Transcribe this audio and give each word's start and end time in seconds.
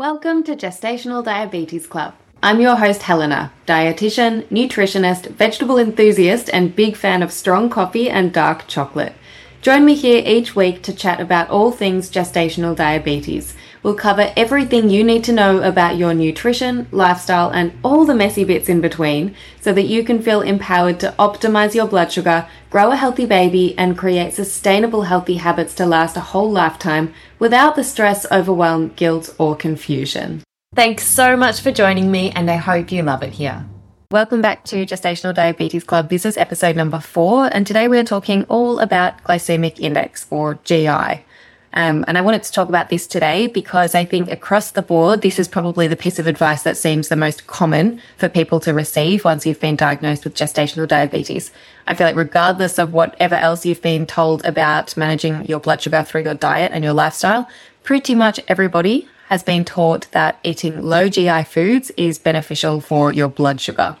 Welcome 0.00 0.44
to 0.44 0.56
Gestational 0.56 1.22
Diabetes 1.22 1.86
Club. 1.86 2.14
I'm 2.42 2.58
your 2.58 2.76
host, 2.76 3.02
Helena, 3.02 3.52
dietitian, 3.66 4.44
nutritionist, 4.44 5.26
vegetable 5.32 5.76
enthusiast, 5.76 6.48
and 6.54 6.74
big 6.74 6.96
fan 6.96 7.22
of 7.22 7.30
strong 7.30 7.68
coffee 7.68 8.08
and 8.08 8.32
dark 8.32 8.66
chocolate. 8.66 9.12
Join 9.60 9.84
me 9.84 9.94
here 9.94 10.22
each 10.24 10.56
week 10.56 10.82
to 10.84 10.94
chat 10.94 11.20
about 11.20 11.50
all 11.50 11.70
things 11.70 12.10
gestational 12.10 12.74
diabetes. 12.74 13.54
We'll 13.82 13.94
cover 13.94 14.30
everything 14.36 14.90
you 14.90 15.02
need 15.02 15.24
to 15.24 15.32
know 15.32 15.62
about 15.62 15.96
your 15.96 16.12
nutrition, 16.12 16.86
lifestyle, 16.90 17.48
and 17.48 17.72
all 17.82 18.04
the 18.04 18.14
messy 18.14 18.44
bits 18.44 18.68
in 18.68 18.82
between 18.82 19.34
so 19.62 19.72
that 19.72 19.86
you 19.86 20.04
can 20.04 20.20
feel 20.20 20.42
empowered 20.42 21.00
to 21.00 21.14
optimize 21.18 21.74
your 21.74 21.86
blood 21.86 22.12
sugar, 22.12 22.46
grow 22.68 22.90
a 22.90 22.96
healthy 22.96 23.24
baby, 23.24 23.74
and 23.78 23.96
create 23.96 24.34
sustainable 24.34 25.02
healthy 25.02 25.36
habits 25.36 25.74
to 25.76 25.86
last 25.86 26.16
a 26.18 26.20
whole 26.20 26.50
lifetime 26.50 27.14
without 27.38 27.74
the 27.74 27.84
stress, 27.84 28.30
overwhelm, 28.30 28.88
guilt, 28.96 29.34
or 29.38 29.56
confusion. 29.56 30.42
Thanks 30.74 31.04
so 31.04 31.34
much 31.34 31.62
for 31.62 31.72
joining 31.72 32.10
me, 32.10 32.32
and 32.32 32.50
I 32.50 32.56
hope 32.56 32.92
you 32.92 33.02
love 33.02 33.22
it 33.22 33.32
here. 33.32 33.64
Welcome 34.12 34.42
back 34.42 34.64
to 34.64 34.84
Gestational 34.84 35.34
Diabetes 35.34 35.84
Club. 35.84 36.10
This 36.10 36.26
is 36.26 36.36
episode 36.36 36.76
number 36.76 37.00
four, 37.00 37.48
and 37.50 37.66
today 37.66 37.88
we're 37.88 38.04
talking 38.04 38.44
all 38.44 38.78
about 38.78 39.22
glycemic 39.24 39.80
index 39.80 40.26
or 40.30 40.58
GI. 40.64 41.24
Um, 41.72 42.04
and 42.08 42.18
I 42.18 42.20
wanted 42.20 42.42
to 42.42 42.52
talk 42.52 42.68
about 42.68 42.88
this 42.88 43.06
today 43.06 43.46
because 43.46 43.94
I 43.94 44.04
think 44.04 44.30
across 44.30 44.72
the 44.72 44.82
board, 44.82 45.22
this 45.22 45.38
is 45.38 45.46
probably 45.46 45.86
the 45.86 45.96
piece 45.96 46.18
of 46.18 46.26
advice 46.26 46.64
that 46.64 46.76
seems 46.76 47.08
the 47.08 47.16
most 47.16 47.46
common 47.46 48.00
for 48.16 48.28
people 48.28 48.58
to 48.60 48.74
receive 48.74 49.24
once 49.24 49.46
you've 49.46 49.60
been 49.60 49.76
diagnosed 49.76 50.24
with 50.24 50.34
gestational 50.34 50.88
diabetes. 50.88 51.52
I 51.86 51.94
feel 51.94 52.08
like 52.08 52.16
regardless 52.16 52.78
of 52.78 52.92
whatever 52.92 53.36
else 53.36 53.64
you've 53.64 53.82
been 53.82 54.04
told 54.04 54.44
about 54.44 54.96
managing 54.96 55.44
your 55.46 55.60
blood 55.60 55.80
sugar 55.80 56.02
through 56.02 56.24
your 56.24 56.34
diet 56.34 56.72
and 56.74 56.82
your 56.82 56.92
lifestyle, 56.92 57.48
pretty 57.84 58.16
much 58.16 58.40
everybody 58.48 59.08
has 59.28 59.44
been 59.44 59.64
taught 59.64 60.10
that 60.10 60.40
eating 60.42 60.82
low 60.82 61.08
GI 61.08 61.44
foods 61.44 61.90
is 61.96 62.18
beneficial 62.18 62.80
for 62.80 63.12
your 63.12 63.28
blood 63.28 63.60
sugar. 63.60 63.96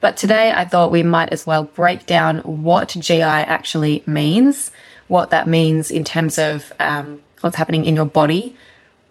But 0.00 0.16
today 0.16 0.52
I 0.52 0.64
thought 0.64 0.90
we 0.90 1.04
might 1.04 1.32
as 1.32 1.46
well 1.46 1.64
break 1.64 2.04
down 2.04 2.38
what 2.38 2.96
GI 2.98 3.22
actually 3.22 4.02
means, 4.06 4.72
what 5.08 5.30
that 5.30 5.46
means 5.46 5.90
in 5.90 6.04
terms 6.04 6.38
of 6.38 6.72
um, 6.80 7.22
what's 7.40 7.56
happening 7.56 7.84
in 7.84 7.96
your 7.96 8.06
body, 8.06 8.56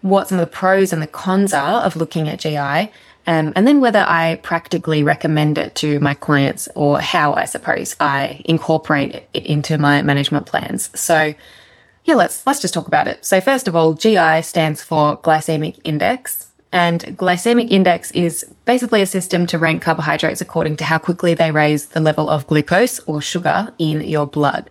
what 0.02 0.28
some 0.28 0.38
of 0.38 0.46
the 0.46 0.52
pros 0.52 0.92
and 0.92 1.02
the 1.02 1.06
cons 1.06 1.52
are 1.52 1.82
of 1.82 1.96
looking 1.96 2.28
at 2.28 2.40
GI, 2.40 2.90
um, 3.28 3.52
and 3.56 3.66
then 3.66 3.80
whether 3.80 4.04
I 4.06 4.38
practically 4.42 5.02
recommend 5.02 5.58
it 5.58 5.74
to 5.76 5.98
my 5.98 6.14
clients 6.14 6.68
or 6.74 7.00
how 7.00 7.34
I 7.34 7.44
suppose 7.44 7.96
I 7.98 8.42
incorporate 8.44 9.26
it 9.34 9.46
into 9.46 9.78
my 9.78 10.02
management 10.02 10.46
plans. 10.46 10.90
So 10.98 11.34
yeah, 12.04 12.14
let's 12.14 12.46
let's 12.46 12.60
just 12.60 12.72
talk 12.72 12.86
about 12.86 13.08
it. 13.08 13.24
So 13.24 13.40
first 13.40 13.66
of 13.66 13.74
all, 13.74 13.94
GI 13.94 14.42
stands 14.42 14.82
for 14.82 15.18
glycemic 15.18 15.80
index, 15.82 16.46
and 16.70 17.00
glycemic 17.18 17.68
index 17.70 18.12
is 18.12 18.44
basically 18.64 19.02
a 19.02 19.06
system 19.06 19.44
to 19.48 19.58
rank 19.58 19.82
carbohydrates 19.82 20.40
according 20.40 20.76
to 20.76 20.84
how 20.84 20.98
quickly 20.98 21.34
they 21.34 21.50
raise 21.50 21.86
the 21.86 22.00
level 22.00 22.30
of 22.30 22.46
glucose 22.46 23.00
or 23.00 23.20
sugar 23.20 23.72
in 23.78 24.02
your 24.02 24.26
blood. 24.26 24.70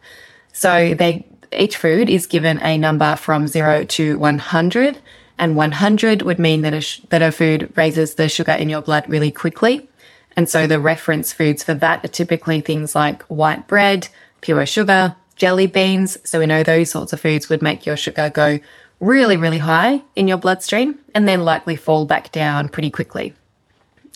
So 0.56 0.94
they 0.94 1.26
each 1.52 1.76
food 1.76 2.10
is 2.10 2.28
given 2.28 2.62
a 2.62 2.78
number 2.78 3.18
from 3.18 3.46
0 3.46 3.84
to 3.84 4.18
100, 4.18 4.98
and 5.38 5.56
100 5.58 6.22
would 6.22 6.40
mean 6.40 6.62
that 6.62 6.74
a 6.74 6.80
sh- 6.80 7.02
that 7.10 7.22
a 7.22 7.34
food 7.34 7.74
raises 7.76 8.16
the 8.16 8.30
sugar 8.30 8.54
in 8.54 8.70
your 8.70 8.82
blood 8.82 9.04
really 9.10 9.32
quickly. 9.32 9.90
And 10.38 10.50
so 10.50 10.66
the 10.66 10.80
reference 10.80 11.34
foods 11.34 11.62
for 11.62 11.74
that 11.74 12.06
are 12.06 12.08
typically 12.08 12.62
things 12.62 12.96
like 12.96 13.24
white 13.24 13.68
bread, 13.68 14.08
pure 14.40 14.66
sugar, 14.66 15.18
jelly 15.36 15.68
beans. 15.68 16.18
So 16.24 16.40
we 16.40 16.46
know 16.46 16.64
those 16.64 16.90
sorts 16.90 17.12
of 17.12 17.20
foods 17.20 17.50
would 17.50 17.62
make 17.62 17.86
your 17.86 17.98
sugar 17.98 18.30
go 18.30 18.60
really, 19.02 19.36
really 19.36 19.58
high 19.58 20.04
in 20.16 20.26
your 20.30 20.38
bloodstream 20.38 21.00
and 21.14 21.28
then 21.28 21.44
likely 21.44 21.76
fall 21.76 22.06
back 22.06 22.32
down 22.32 22.70
pretty 22.70 22.90
quickly. 22.90 23.34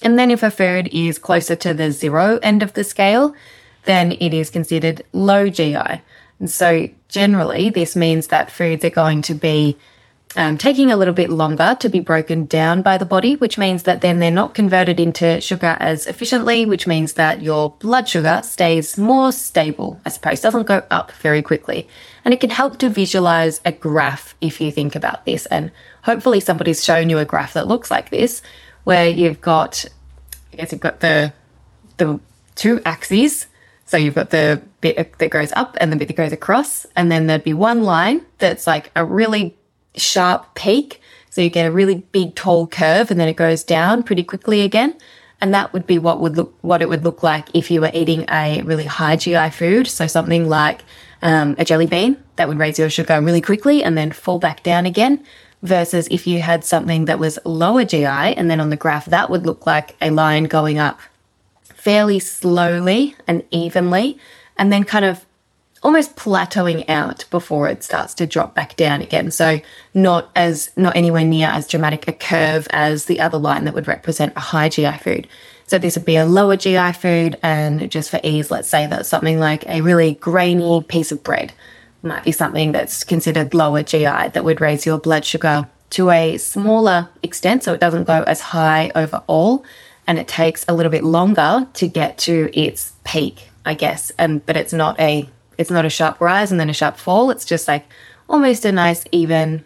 And 0.02 0.18
then 0.18 0.32
if 0.32 0.42
a 0.42 0.52
food 0.52 0.88
is 0.94 1.20
closer 1.20 1.58
to 1.58 1.74
the 1.74 1.92
zero 1.92 2.40
end 2.42 2.64
of 2.64 2.74
the 2.76 2.86
scale, 2.86 3.36
then 3.84 4.14
it 4.14 4.34
is 4.34 4.50
considered 4.50 5.04
low 5.12 5.50
GI. 5.50 6.02
And 6.40 6.50
so 6.50 6.90
generally 7.08 7.70
this 7.70 7.96
means 7.96 8.28
that 8.28 8.52
foods 8.52 8.84
are 8.86 8.90
going 8.90 9.22
to 9.24 9.34
be 9.34 9.78
um, 10.36 10.58
taking 10.58 10.92
a 10.92 10.98
little 10.98 11.14
bit 11.14 11.30
longer 11.30 11.76
to 11.80 11.90
be 11.90 12.00
broken 12.00 12.46
down 12.46 12.82
by 12.82 12.98
the 12.98 13.06
body, 13.06 13.36
which 13.36 13.58
means 13.58 13.84
that 13.84 14.02
then 14.02 14.20
they're 14.20 14.30
not 14.30 14.54
converted 14.54 15.00
into 15.00 15.42
sugar 15.42 15.76
as 15.80 16.06
efficiently, 16.06 16.66
which 16.66 16.86
means 16.86 17.14
that 17.14 17.42
your 17.42 17.72
blood 17.80 18.08
sugar 18.08 18.42
stays 18.44 18.98
more 18.98 19.32
stable, 19.32 20.00
I 20.06 20.10
suppose, 20.10 20.42
doesn't 20.42 20.68
go 20.68 20.84
up 20.92 21.12
very 21.14 21.42
quickly. 21.42 21.88
And 22.24 22.34
it 22.34 22.40
can 22.40 22.52
help 22.52 22.78
to 22.80 22.90
visualize 22.90 23.60
a 23.66 23.72
graph 23.72 24.36
if 24.40 24.62
you 24.62 24.72
think 24.72 24.96
about 24.96 25.26
this. 25.26 25.48
And 25.48 25.72
hopefully 26.04 26.40
somebody's 26.40 26.84
shown 26.84 27.10
you 27.10 27.18
a 27.18 27.26
graph 27.26 27.54
that 27.54 27.68
looks 27.68 27.90
like 27.90 28.12
this, 28.12 28.44
where 28.84 29.10
you've 29.10 29.42
got, 29.42 29.84
I 30.54 30.58
guess 30.58 30.72
you've 30.72 30.82
got 30.82 31.00
the, 31.00 31.34
the 31.98 32.20
two 32.54 32.82
axes. 32.86 33.48
So 33.90 33.98
you've 33.98 34.14
got 34.14 34.30
the 34.30 34.62
bit 34.82 35.18
that 35.18 35.32
goes 35.32 35.52
up 35.54 35.76
and 35.82 35.92
the 35.92 35.96
bit 35.96 36.10
that 36.10 36.16
goes 36.16 36.32
across. 36.32 36.86
And 36.96 37.12
then 37.12 37.26
there'd 37.26 37.44
be 37.44 37.56
one 37.56 37.82
line 37.82 38.24
that's 38.38 38.68
like 38.68 38.92
a 38.96 39.04
really 39.04 39.58
sharp 39.96 40.54
peak. 40.54 41.02
So 41.32 41.42
you 41.42 41.50
get 41.50 41.66
a 41.66 41.72
really 41.72 41.96
big 42.12 42.36
tall 42.36 42.68
curve 42.68 43.10
and 43.10 43.20
then 43.20 43.28
it 43.28 43.36
goes 43.36 43.64
down 43.64 44.04
pretty 44.04 44.24
quickly 44.24 44.62
again. 44.62 44.96
And 45.42 45.56
that 45.56 45.74
would 45.74 45.88
be 45.88 45.98
what 45.98 46.22
would 46.22 46.38
look, 46.38 46.54
what 46.62 46.84
it 46.84 46.90
would 46.90 47.04
look 47.04 47.24
like 47.24 47.48
if 47.56 47.72
you 47.72 47.82
were 47.82 47.90
eating 47.92 48.26
a 48.30 48.62
really 48.62 48.84
high 48.84 49.16
GI 49.16 49.50
food. 49.50 49.88
So 49.88 50.06
something 50.06 50.48
like 50.48 50.82
um, 51.24 51.56
a 51.58 51.66
jelly 51.66 51.88
bean 51.88 52.24
that 52.36 52.48
would 52.48 52.60
raise 52.60 52.78
your 52.78 52.92
sugar 52.92 53.20
really 53.20 53.42
quickly 53.42 53.84
and 53.84 53.98
then 53.98 54.12
fall 54.12 54.38
back 54.38 54.62
down 54.62 54.86
again. 54.86 55.26
Versus 55.64 56.08
if 56.12 56.28
you 56.28 56.44
had 56.44 56.64
something 56.64 57.06
that 57.06 57.18
was 57.18 57.40
lower 57.44 57.86
GI 57.86 58.06
and 58.06 58.52
then 58.52 58.60
on 58.60 58.70
the 58.70 58.78
graph 58.78 59.06
that 59.06 59.32
would 59.32 59.48
look 59.48 59.66
like 59.66 59.96
a 60.00 60.12
line 60.12 60.44
going 60.44 60.78
up 60.78 61.00
fairly 61.80 62.20
slowly 62.20 63.16
and 63.26 63.44
evenly 63.52 64.18
and 64.58 64.72
then 64.72 64.84
kind 64.84 65.06
of 65.06 65.26
almost 65.82 66.18
plateauing 66.18 66.84
out 66.90 67.24
before 67.32 67.70
it 67.70 67.84
starts 67.84 68.14
to 68.14 68.28
drop 68.28 68.54
back 68.54 68.76
down 68.76 69.02
again. 69.02 69.32
So 69.32 69.62
not 69.94 70.30
as 70.36 70.72
not 70.76 70.98
anywhere 70.98 71.24
near 71.24 71.48
as 71.48 71.68
dramatic 71.68 72.06
a 72.08 72.12
curve 72.12 72.68
as 72.72 73.06
the 73.06 73.22
other 73.22 73.38
line 73.38 73.64
that 73.64 73.74
would 73.74 73.88
represent 73.88 74.34
a 74.36 74.42
high 74.42 74.68
GI 74.68 74.98
food. 74.98 75.28
So 75.68 75.78
this 75.78 75.96
would 75.96 76.06
be 76.06 76.18
a 76.18 76.26
lower 76.26 76.58
GI 76.58 76.94
food 76.94 77.38
and 77.42 77.90
just 77.90 78.10
for 78.10 78.20
ease, 78.24 78.52
let's 78.52 78.68
say 78.68 78.88
that's 78.88 79.08
something 79.08 79.40
like 79.40 79.66
a 79.68 79.80
really 79.80 80.16
grainy 80.16 80.84
piece 80.84 81.14
of 81.14 81.24
bread. 81.24 81.54
Might 82.04 82.26
be 82.26 82.34
something 82.34 82.74
that's 82.74 83.06
considered 83.06 83.54
lower 83.54 83.84
GI 83.84 84.04
that 84.04 84.44
would 84.44 84.60
raise 84.60 84.86
your 84.86 84.98
blood 84.98 85.24
sugar 85.24 85.70
to 85.92 86.10
a 86.10 86.38
smaller 86.38 87.10
extent 87.24 87.64
so 87.64 87.74
it 87.74 87.80
doesn't 87.80 88.04
go 88.04 88.24
as 88.24 88.42
high 88.42 88.92
overall 88.96 89.64
and 90.10 90.18
it 90.18 90.28
takes 90.28 90.66
a 90.68 90.74
little 90.74 90.92
bit 90.92 91.04
longer 91.04 91.68
to 91.76 91.88
get 91.88 92.18
to 92.18 92.50
its 92.52 92.94
peak, 93.06 93.50
I 93.64 93.76
guess. 93.76 94.12
And 94.18 94.44
but 94.44 94.58
it's 94.58 94.74
not 94.74 95.00
a 95.00 95.30
it's 95.60 95.70
not 95.70 95.86
a 95.86 95.90
sharp 95.90 96.20
rise 96.20 96.50
and 96.50 96.60
then 96.60 96.68
a 96.68 96.74
sharp 96.74 96.98
fall. 96.98 97.30
It's 97.30 97.46
just 97.46 97.68
like 97.68 97.86
almost 98.28 98.66
a 98.66 98.72
nice, 98.72 99.06
even, 99.12 99.64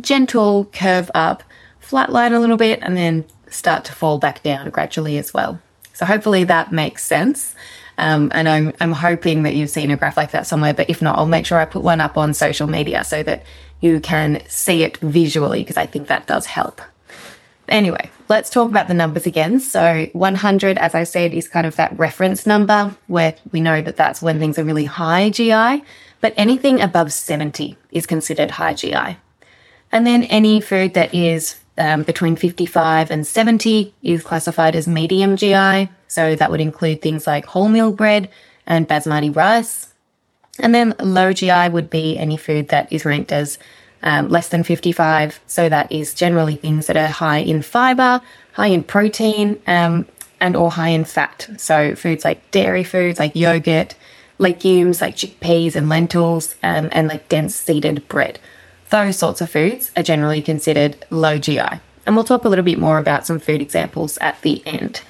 gentle 0.00 0.66
curve 0.66 1.10
up, 1.12 1.42
flat 1.80 2.12
line 2.12 2.32
a 2.32 2.38
little 2.38 2.56
bit, 2.56 2.78
and 2.82 2.96
then 2.96 3.24
start 3.48 3.84
to 3.86 3.92
fall 3.92 4.18
back 4.18 4.44
down 4.44 4.70
gradually 4.70 5.18
as 5.18 5.34
well. 5.34 5.60
So 5.92 6.06
hopefully 6.06 6.44
that 6.44 6.70
makes 6.70 7.02
sense. 7.02 7.56
Um, 7.98 8.30
and 8.32 8.48
I'm, 8.48 8.72
I'm 8.80 8.92
hoping 8.92 9.42
that 9.42 9.56
you've 9.56 9.70
seen 9.70 9.90
a 9.90 9.96
graph 9.96 10.16
like 10.16 10.30
that 10.32 10.46
somewhere, 10.46 10.74
but 10.74 10.88
if 10.88 11.02
not, 11.02 11.18
I'll 11.18 11.26
make 11.26 11.46
sure 11.46 11.58
I 11.58 11.64
put 11.64 11.82
one 11.82 12.00
up 12.00 12.16
on 12.16 12.32
social 12.32 12.68
media 12.68 13.02
so 13.02 13.24
that 13.24 13.44
you 13.80 13.98
can 13.98 14.40
see 14.48 14.84
it 14.84 14.98
visually 14.98 15.62
because 15.62 15.76
I 15.76 15.86
think 15.86 16.06
that 16.08 16.28
does 16.28 16.46
help. 16.46 16.80
Anyway, 17.68 18.10
let's 18.28 18.50
talk 18.50 18.70
about 18.70 18.88
the 18.88 18.94
numbers 18.94 19.26
again. 19.26 19.60
So 19.60 20.06
100, 20.12 20.78
as 20.78 20.94
I 20.94 21.04
said, 21.04 21.34
is 21.34 21.48
kind 21.48 21.66
of 21.66 21.76
that 21.76 21.96
reference 21.98 22.46
number 22.46 22.94
where 23.06 23.34
we 23.52 23.60
know 23.60 23.82
that 23.82 23.96
that's 23.96 24.22
when 24.22 24.38
things 24.38 24.58
are 24.58 24.64
really 24.64 24.86
high 24.86 25.30
GI, 25.30 25.84
but 26.20 26.34
anything 26.36 26.80
above 26.80 27.12
70 27.12 27.76
is 27.90 28.06
considered 28.06 28.52
high 28.52 28.74
GI. 28.74 29.16
And 29.92 30.06
then 30.06 30.24
any 30.24 30.60
food 30.60 30.94
that 30.94 31.14
is 31.14 31.60
um, 31.76 32.02
between 32.02 32.36
55 32.36 33.10
and 33.10 33.26
70 33.26 33.94
is 34.02 34.22
classified 34.22 34.76
as 34.76 34.88
medium 34.88 35.36
GI. 35.36 35.88
So 36.08 36.36
that 36.36 36.50
would 36.50 36.60
include 36.60 37.02
things 37.02 37.26
like 37.26 37.46
wholemeal 37.46 37.96
bread 37.96 38.30
and 38.66 38.88
basmati 38.88 39.34
rice. 39.34 39.92
And 40.58 40.74
then 40.74 40.94
low 41.00 41.32
GI 41.32 41.68
would 41.70 41.90
be 41.90 42.16
any 42.16 42.36
food 42.36 42.68
that 42.68 42.92
is 42.92 43.04
ranked 43.04 43.32
as 43.32 43.58
um, 44.04 44.28
less 44.28 44.48
than 44.48 44.62
55. 44.62 45.40
So 45.46 45.68
that 45.68 45.90
is 45.90 46.14
generally 46.14 46.56
things 46.56 46.86
that 46.86 46.96
are 46.96 47.08
high 47.08 47.38
in 47.38 47.62
fiber, 47.62 48.20
high 48.52 48.68
in 48.68 48.84
protein, 48.84 49.60
um, 49.66 50.06
and 50.40 50.54
or 50.54 50.70
high 50.70 50.90
in 50.90 51.04
fat. 51.04 51.48
So 51.56 51.96
foods 51.96 52.24
like 52.24 52.50
dairy 52.50 52.84
foods, 52.84 53.18
like 53.18 53.34
yogurt, 53.34 53.96
legumes 54.38 55.00
like 55.00 55.16
chickpeas 55.16 55.74
and 55.74 55.88
lentils, 55.88 56.54
um, 56.62 56.88
and 56.92 57.08
like 57.08 57.28
dense 57.28 57.56
seeded 57.56 58.06
bread. 58.08 58.38
Those 58.90 59.16
sorts 59.16 59.40
of 59.40 59.50
foods 59.50 59.90
are 59.96 60.02
generally 60.02 60.42
considered 60.42 61.04
low 61.10 61.38
GI. 61.38 61.80
And 62.06 62.14
we'll 62.14 62.24
talk 62.24 62.44
a 62.44 62.48
little 62.48 62.64
bit 62.64 62.78
more 62.78 62.98
about 62.98 63.26
some 63.26 63.40
food 63.40 63.62
examples 63.62 64.18
at 64.18 64.40
the 64.42 64.62
end. 64.66 65.00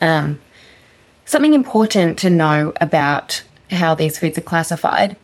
Um, 0.00 0.40
something 1.24 1.54
important 1.54 2.18
to 2.18 2.30
know 2.30 2.72
about 2.80 3.44
how 3.70 3.94
these 3.94 4.18
foods 4.18 4.36
are 4.36 4.42
classified 4.42 5.16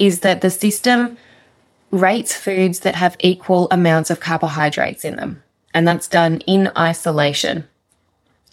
is 0.00 0.20
that 0.20 0.40
the 0.40 0.50
system 0.50 1.16
rates 1.94 2.36
foods 2.36 2.80
that 2.80 2.96
have 2.96 3.16
equal 3.20 3.68
amounts 3.70 4.10
of 4.10 4.20
carbohydrates 4.20 5.04
in 5.04 5.16
them. 5.16 5.42
and 5.76 5.88
that's 5.88 6.06
done 6.06 6.38
in 6.46 6.70
isolation. 6.78 7.66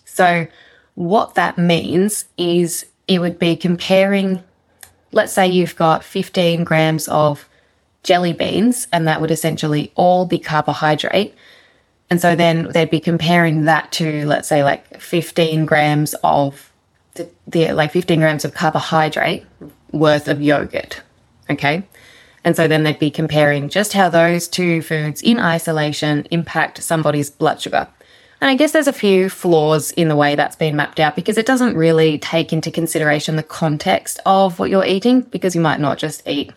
So, 0.06 0.48
what 0.96 1.36
that 1.36 1.56
means 1.56 2.26
is 2.36 2.88
it 3.08 3.20
would 3.20 3.38
be 3.38 3.56
comparing, 3.56 4.44
let's 5.12 5.32
say 5.32 5.48
you've 5.48 5.76
got 5.76 6.04
15 6.04 6.64
grams 6.64 7.08
of 7.08 7.48
jelly 8.04 8.34
beans, 8.34 8.88
and 8.92 9.08
that 9.08 9.22
would 9.22 9.30
essentially 9.30 9.92
all 9.94 10.26
be 10.26 10.40
carbohydrate. 10.40 11.36
And 12.10 12.20
so 12.20 12.36
then 12.36 12.70
they'd 12.72 12.90
be 12.90 13.00
comparing 13.00 13.66
that 13.66 13.92
to, 13.94 14.26
let's 14.26 14.48
say, 14.48 14.64
like 14.64 15.00
15 15.00 15.66
grams 15.68 16.16
of 16.24 16.72
the, 17.14 17.30
the 17.46 17.72
like 17.74 17.92
15 17.92 18.20
grams 18.20 18.44
of 18.46 18.54
carbohydrate 18.54 19.46
worth 19.92 20.28
of 20.28 20.42
yogurt. 20.42 21.02
Okay. 21.50 21.84
And 22.44 22.56
so 22.56 22.68
then 22.68 22.84
they'd 22.84 22.98
be 23.00 23.12
comparing 23.12 23.70
just 23.70 23.94
how 23.94 24.10
those 24.10 24.48
two 24.48 24.82
foods 24.82 25.22
in 25.22 25.40
isolation 25.40 26.28
impact 26.32 26.82
somebody's 26.82 27.30
blood 27.30 27.62
sugar. 27.62 27.88
And 28.42 28.50
I 28.50 28.56
guess 28.56 28.72
there's 28.72 28.88
a 28.88 28.94
few 28.94 29.30
flaws 29.30 29.92
in 29.92 30.08
the 30.08 30.16
way 30.16 30.34
that's 30.34 30.56
been 30.56 30.76
mapped 30.76 31.00
out 31.00 31.16
because 31.16 31.38
it 31.38 31.46
doesn't 31.46 31.78
really 31.78 32.18
take 32.18 32.52
into 32.52 32.72
consideration 32.72 33.36
the 33.36 33.44
context 33.44 34.20
of 34.26 34.58
what 34.58 34.72
you're 34.72 34.86
eating 34.86 35.22
because 35.22 35.54
you 35.54 35.62
might 35.62 35.80
not 35.80 36.00
just 36.00 36.28
eat 36.28 36.52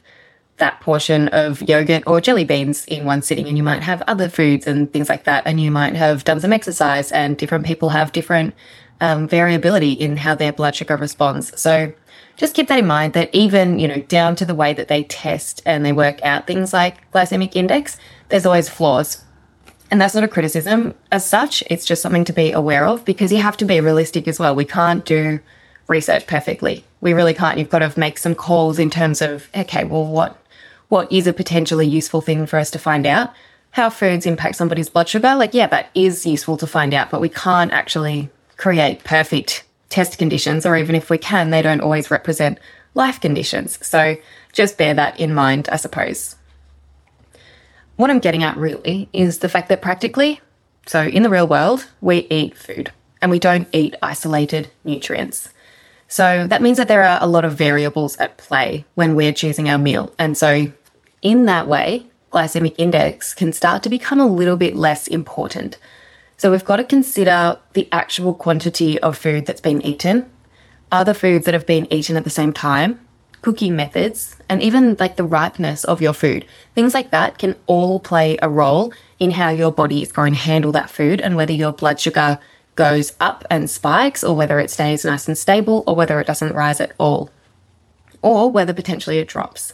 that 0.57 0.81
portion 0.81 1.29
of 1.29 1.61
yogurt 1.63 2.05
or 2.07 2.21
jelly 2.21 2.45
beans 2.45 2.87
in 2.87 3.05
one 3.05 3.21
sitting 3.21 3.47
and 3.49 3.57
you 3.57 3.63
might 3.63 3.83
have 3.83 4.03
other 4.03 4.29
foods 4.29 4.67
and 4.67 4.93
things 4.93 5.09
like 5.09 5.25
that 5.25 5.43
and 5.47 5.61
you 5.61 5.71
might 5.71 5.97
have 5.97 6.25
done 6.25 6.41
some 6.41 6.53
exercise 6.53 7.11
and 7.13 7.37
different 7.37 7.67
people 7.67 7.89
have 7.89 8.13
different 8.13 8.55
um, 9.01 9.27
variability 9.27 9.93
in 9.93 10.17
how 10.17 10.35
their 10.35 10.53
blood 10.53 10.75
sugar 10.77 10.97
responds 10.97 11.61
so 11.61 11.93
just 12.37 12.55
keep 12.55 12.69
that 12.69 12.79
in 12.79 12.87
mind 12.87 13.13
that 13.13 13.35
even 13.35 13.79
you 13.79 13.89
know 13.89 14.01
down 14.03 14.37
to 14.37 14.45
the 14.45 14.55
way 14.55 14.73
that 14.73 14.89
they 14.89 15.05
test 15.05 15.63
and 15.65 15.85
they 15.85 15.93
work 15.93 16.23
out 16.23 16.47
things 16.47 16.73
like 16.73 17.11
glycemic 17.13 17.55
index 17.55 17.99
there's 18.29 18.47
always 18.47 18.69
flaws. 18.69 19.23
And 19.91 20.01
that's 20.01 20.15
not 20.15 20.25
a 20.25 20.29
criticism 20.29 20.95
as 21.13 21.25
such. 21.25 21.63
It's 21.71 21.85
just 21.85 22.03
something 22.03 22.25
to 22.25 22.33
be 22.33 22.53
aware 22.53 22.87
of 22.87 23.05
because 23.05 23.31
you 23.31 23.39
have 23.39 23.57
to 23.59 23.65
be 23.65 23.81
realistic 23.81 24.27
as 24.27 24.41
well. 24.41 24.55
We 24.55 24.65
can't 24.65 25.05
do 25.05 25.39
research 25.87 26.27
perfectly. 26.27 26.85
We 27.01 27.13
really 27.13 27.35
can't. 27.35 27.59
You've 27.59 27.71
got 27.71 27.81
to 27.81 28.01
make 28.01 28.19
some 28.19 28.35
calls 28.35 28.79
in 28.79 28.91
terms 28.91 29.23
of 29.23 29.49
okay 29.55 29.85
well 29.85 30.07
what 30.07 30.37
what 30.89 31.11
is 31.13 31.27
a 31.27 31.33
potentially 31.33 31.87
useful 31.87 32.21
thing 32.21 32.47
for 32.47 32.59
us 32.59 32.71
to 32.73 32.79
find 32.79 33.07
out. 33.07 33.33
How 33.71 33.91
foods 33.91 34.27
impact 34.27 34.57
somebody's 34.57 34.89
blood 34.89 35.09
sugar, 35.09 35.35
like, 35.35 35.53
yeah, 35.53 35.67
that 35.67 35.91
is 35.95 36.25
useful 36.27 36.57
to 36.59 36.67
find 36.67 36.95
out, 36.95 37.11
but 37.11 37.21
we 37.21 37.29
can't 37.29 37.73
actually 37.73 38.31
create 38.57 39.03
perfect 39.03 39.65
test 39.95 40.19
conditions, 40.19 40.67
or 40.67 40.77
even 40.77 40.97
if 40.97 41.09
we 41.09 41.19
can, 41.19 41.51
they 41.51 41.63
don't 41.63 41.81
always 41.81 42.11
represent 42.11 42.59
life 42.95 43.21
conditions. 43.21 43.79
So 43.87 44.17
just 44.53 44.77
bear 44.77 44.93
that 44.93 45.21
in 45.21 45.33
mind, 45.33 45.69
I 45.71 45.77
suppose. 45.77 46.35
What 47.95 48.11
I'm 48.11 48.19
getting 48.19 48.43
at 48.43 48.57
really 48.57 49.09
is 49.13 49.39
the 49.39 49.49
fact 49.49 49.69
that 49.69 49.81
practically, 49.81 50.41
so 50.85 51.05
in 51.05 51.23
the 51.23 51.31
real 51.31 51.47
world, 51.47 51.87
we 52.01 52.27
eat 52.29 52.59
food 52.59 52.91
and 53.23 53.31
we 53.31 53.39
don't 53.39 53.69
eat 53.73 53.95
isolated 54.03 54.69
nutrients. 54.83 55.51
So 56.09 56.49
that 56.49 56.61
means 56.61 56.77
that 56.79 56.89
there 56.89 57.05
are 57.05 57.19
a 57.23 57.29
lot 57.29 57.45
of 57.45 57.55
variables 57.55 58.17
at 58.17 58.37
play 58.37 58.85
when 58.97 59.15
we're 59.15 59.33
choosing 59.33 59.69
our 59.69 59.79
meal. 59.79 60.13
And 60.19 60.37
so, 60.37 60.73
in 61.23 61.47
that 61.47 61.69
way, 61.69 62.07
glycemic 62.33 62.75
index 62.79 63.33
can 63.33 63.53
start 63.53 63.85
to 63.85 63.89
become 63.89 64.19
a 64.19 64.27
little 64.27 64.57
bit 64.57 64.75
less 64.75 65.07
important. 65.07 65.79
So, 66.45 66.51
we've 66.51 66.63
got 66.63 66.77
to 66.77 66.85
consider 66.85 67.59
the 67.73 67.89
actual 67.91 68.35
quantity 68.35 69.01
of 69.01 69.17
food 69.17 69.47
that's 69.47 69.63
been 69.63 69.81
eaten, 69.81 70.31
other 70.93 71.15
foods 71.15 71.47
that 71.47 71.55
have 71.55 71.65
been 71.65 71.91
eaten 71.91 72.19
at 72.19 72.25
the 72.25 72.29
same 72.29 72.53
time, 72.53 73.01
cooking 73.41 73.75
methods, 73.75 74.37
and 74.47 74.61
even 74.61 74.95
like 75.01 75.17
the 75.17 75.25
ripeness 75.25 75.85
of 75.85 76.03
your 76.03 76.13
food. 76.13 76.45
Things 76.75 76.93
like 76.93 77.11
that 77.13 77.39
can 77.39 77.57
all 77.65 77.99
play 77.99 78.37
a 78.43 78.51
role 78.51 78.93
in 79.19 79.31
how 79.31 79.49
your 79.49 79.73
body 79.73 80.03
is 80.03 80.13
going 80.13 80.35
to 80.35 80.39
handle 80.39 80.71
that 80.73 80.91
food 80.91 81.19
and 81.19 81.35
whether 81.35 81.55
your 81.55 81.73
blood 81.73 81.99
sugar 81.99 82.39
goes 82.75 83.15
up 83.21 83.47
and 83.49 83.71
spikes, 83.71 84.23
or 84.23 84.37
whether 84.37 84.61
it 84.61 84.71
stays 84.71 85.03
nice 85.03 85.27
and 85.27 85.39
stable, 85.39 85.83
or 85.87 85.97
whether 85.97 86.21
it 86.21 86.27
doesn't 86.27 86.55
rise 86.55 86.79
at 86.79 86.93
all, 86.99 87.31
or 88.21 88.51
whether 88.51 88.75
potentially 88.75 89.17
it 89.17 89.29
drops. 89.29 89.73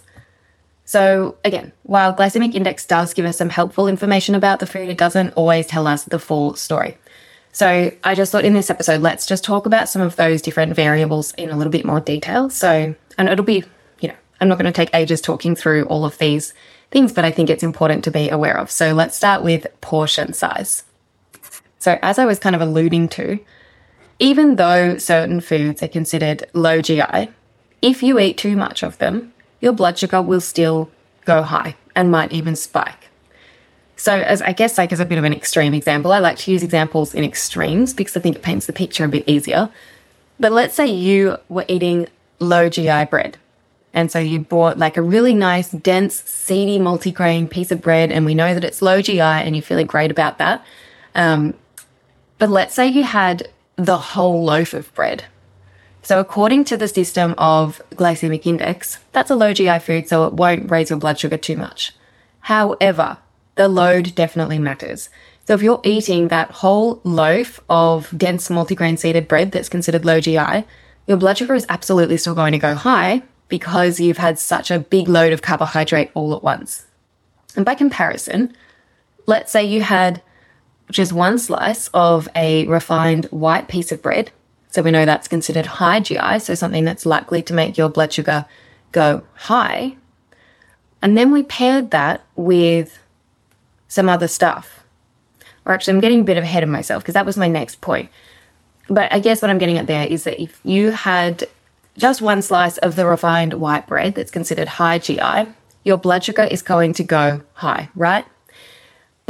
So, 0.90 1.36
again, 1.44 1.70
while 1.84 2.12
glycemic 2.12 2.52
index 2.52 2.84
does 2.84 3.14
give 3.14 3.24
us 3.24 3.36
some 3.36 3.50
helpful 3.50 3.86
information 3.86 4.34
about 4.34 4.58
the 4.58 4.66
food, 4.66 4.88
it 4.88 4.98
doesn't 4.98 5.34
always 5.34 5.68
tell 5.68 5.86
us 5.86 6.02
the 6.02 6.18
full 6.18 6.56
story. 6.56 6.98
So, 7.52 7.92
I 8.02 8.16
just 8.16 8.32
thought 8.32 8.44
in 8.44 8.54
this 8.54 8.70
episode, 8.70 9.00
let's 9.00 9.24
just 9.24 9.44
talk 9.44 9.66
about 9.66 9.88
some 9.88 10.02
of 10.02 10.16
those 10.16 10.42
different 10.42 10.74
variables 10.74 11.32
in 11.34 11.48
a 11.48 11.56
little 11.56 11.70
bit 11.70 11.84
more 11.84 12.00
detail. 12.00 12.50
So, 12.50 12.92
and 13.16 13.28
it'll 13.28 13.44
be, 13.44 13.62
you 14.00 14.08
know, 14.08 14.16
I'm 14.40 14.48
not 14.48 14.58
going 14.58 14.66
to 14.66 14.72
take 14.72 14.92
ages 14.92 15.20
talking 15.20 15.54
through 15.54 15.84
all 15.84 16.04
of 16.04 16.18
these 16.18 16.54
things, 16.90 17.12
but 17.12 17.24
I 17.24 17.30
think 17.30 17.50
it's 17.50 17.62
important 17.62 18.02
to 18.02 18.10
be 18.10 18.28
aware 18.28 18.58
of. 18.58 18.68
So, 18.68 18.92
let's 18.92 19.16
start 19.16 19.44
with 19.44 19.68
portion 19.80 20.32
size. 20.32 20.82
So, 21.78 22.00
as 22.02 22.18
I 22.18 22.24
was 22.24 22.40
kind 22.40 22.56
of 22.56 22.62
alluding 22.62 23.10
to, 23.10 23.38
even 24.18 24.56
though 24.56 24.98
certain 24.98 25.40
foods 25.40 25.84
are 25.84 25.88
considered 25.88 26.50
low 26.52 26.82
GI, 26.82 27.28
if 27.80 28.02
you 28.02 28.18
eat 28.18 28.36
too 28.36 28.56
much 28.56 28.82
of 28.82 28.98
them, 28.98 29.32
your 29.60 29.72
blood 29.72 29.98
sugar 29.98 30.22
will 30.22 30.40
still 30.40 30.90
go 31.24 31.42
high 31.42 31.76
and 31.94 32.10
might 32.10 32.32
even 32.32 32.56
spike. 32.56 33.08
So, 33.96 34.14
as 34.14 34.40
I 34.40 34.52
guess, 34.52 34.78
like 34.78 34.92
as 34.92 35.00
a 35.00 35.04
bit 35.04 35.18
of 35.18 35.24
an 35.24 35.34
extreme 35.34 35.74
example, 35.74 36.12
I 36.12 36.20
like 36.20 36.38
to 36.38 36.50
use 36.50 36.62
examples 36.62 37.14
in 37.14 37.22
extremes 37.22 37.92
because 37.92 38.16
I 38.16 38.20
think 38.20 38.36
it 38.36 38.42
paints 38.42 38.64
the 38.64 38.72
picture 38.72 39.04
a 39.04 39.08
bit 39.08 39.28
easier. 39.28 39.68
But 40.38 40.52
let's 40.52 40.74
say 40.74 40.86
you 40.86 41.36
were 41.50 41.66
eating 41.68 42.08
low 42.38 42.70
GI 42.70 43.04
bread. 43.06 43.36
And 43.92 44.10
so 44.10 44.18
you 44.18 44.40
bought 44.40 44.78
like 44.78 44.96
a 44.96 45.02
really 45.02 45.34
nice, 45.34 45.70
dense, 45.70 46.22
seedy 46.22 46.78
multigrain 46.78 47.50
piece 47.50 47.70
of 47.70 47.82
bread, 47.82 48.10
and 48.10 48.24
we 48.24 48.34
know 48.34 48.54
that 48.54 48.64
it's 48.64 48.80
low 48.80 49.02
GI 49.02 49.20
and 49.20 49.54
you're 49.54 49.62
feeling 49.62 49.86
great 49.86 50.10
about 50.10 50.38
that. 50.38 50.64
Um, 51.14 51.54
but 52.38 52.48
let's 52.48 52.74
say 52.74 52.86
you 52.86 53.02
had 53.02 53.48
the 53.76 53.98
whole 53.98 54.44
loaf 54.44 54.72
of 54.72 54.92
bread. 54.94 55.24
So, 56.02 56.18
according 56.18 56.64
to 56.66 56.76
the 56.76 56.88
system 56.88 57.34
of 57.36 57.82
glycemic 57.92 58.46
index, 58.46 58.98
that's 59.12 59.30
a 59.30 59.36
low 59.36 59.52
GI 59.52 59.80
food, 59.80 60.08
so 60.08 60.26
it 60.26 60.34
won't 60.34 60.70
raise 60.70 60.90
your 60.90 60.98
blood 60.98 61.18
sugar 61.18 61.36
too 61.36 61.56
much. 61.56 61.92
However, 62.40 63.18
the 63.56 63.68
load 63.68 64.14
definitely 64.14 64.58
matters. 64.58 65.10
So, 65.46 65.54
if 65.54 65.62
you're 65.62 65.80
eating 65.84 66.28
that 66.28 66.50
whole 66.50 67.00
loaf 67.04 67.60
of 67.68 68.12
dense 68.16 68.48
multigrain 68.48 68.98
seeded 68.98 69.28
bread 69.28 69.52
that's 69.52 69.68
considered 69.68 70.04
low 70.04 70.20
GI, 70.20 70.64
your 71.06 71.16
blood 71.16 71.38
sugar 71.38 71.54
is 71.54 71.66
absolutely 71.68 72.16
still 72.16 72.34
going 72.34 72.52
to 72.52 72.58
go 72.58 72.74
high 72.74 73.22
because 73.48 74.00
you've 74.00 74.18
had 74.18 74.38
such 74.38 74.70
a 74.70 74.78
big 74.78 75.08
load 75.08 75.32
of 75.32 75.42
carbohydrate 75.42 76.10
all 76.14 76.34
at 76.34 76.42
once. 76.42 76.86
And 77.56 77.66
by 77.66 77.74
comparison, 77.74 78.54
let's 79.26 79.52
say 79.52 79.64
you 79.64 79.82
had 79.82 80.22
just 80.90 81.12
one 81.12 81.38
slice 81.38 81.88
of 81.88 82.28
a 82.34 82.66
refined 82.66 83.26
white 83.26 83.68
piece 83.68 83.92
of 83.92 84.02
bread. 84.02 84.30
So 84.70 84.82
we 84.82 84.90
know 84.90 85.04
that's 85.04 85.28
considered 85.28 85.66
high 85.66 86.00
GI, 86.00 86.38
so 86.38 86.54
something 86.54 86.84
that's 86.84 87.04
likely 87.04 87.42
to 87.42 87.54
make 87.54 87.76
your 87.76 87.88
blood 87.88 88.12
sugar 88.12 88.46
go 88.92 89.22
high. 89.34 89.96
And 91.02 91.16
then 91.16 91.32
we 91.32 91.42
paired 91.42 91.90
that 91.90 92.24
with 92.36 92.98
some 93.88 94.08
other 94.08 94.28
stuff. 94.28 94.84
Or 95.64 95.72
actually, 95.72 95.94
I'm 95.94 96.00
getting 96.00 96.20
a 96.20 96.24
bit 96.24 96.36
ahead 96.38 96.62
of 96.62 96.68
myself 96.68 97.02
because 97.02 97.14
that 97.14 97.26
was 97.26 97.36
my 97.36 97.48
next 97.48 97.80
point. 97.80 98.10
But 98.88 99.12
I 99.12 99.18
guess 99.18 99.42
what 99.42 99.50
I'm 99.50 99.58
getting 99.58 99.78
at 99.78 99.86
there 99.86 100.06
is 100.06 100.24
that 100.24 100.40
if 100.40 100.60
you 100.64 100.90
had 100.90 101.48
just 101.96 102.22
one 102.22 102.42
slice 102.42 102.78
of 102.78 102.96
the 102.96 103.06
refined 103.06 103.54
white 103.54 103.86
bread 103.86 104.14
that's 104.14 104.30
considered 104.30 104.68
high 104.68 104.98
GI, 104.98 105.46
your 105.84 105.96
blood 105.96 106.24
sugar 106.24 106.42
is 106.44 106.62
going 106.62 106.92
to 106.94 107.04
go 107.04 107.42
high, 107.54 107.88
right? 107.94 108.24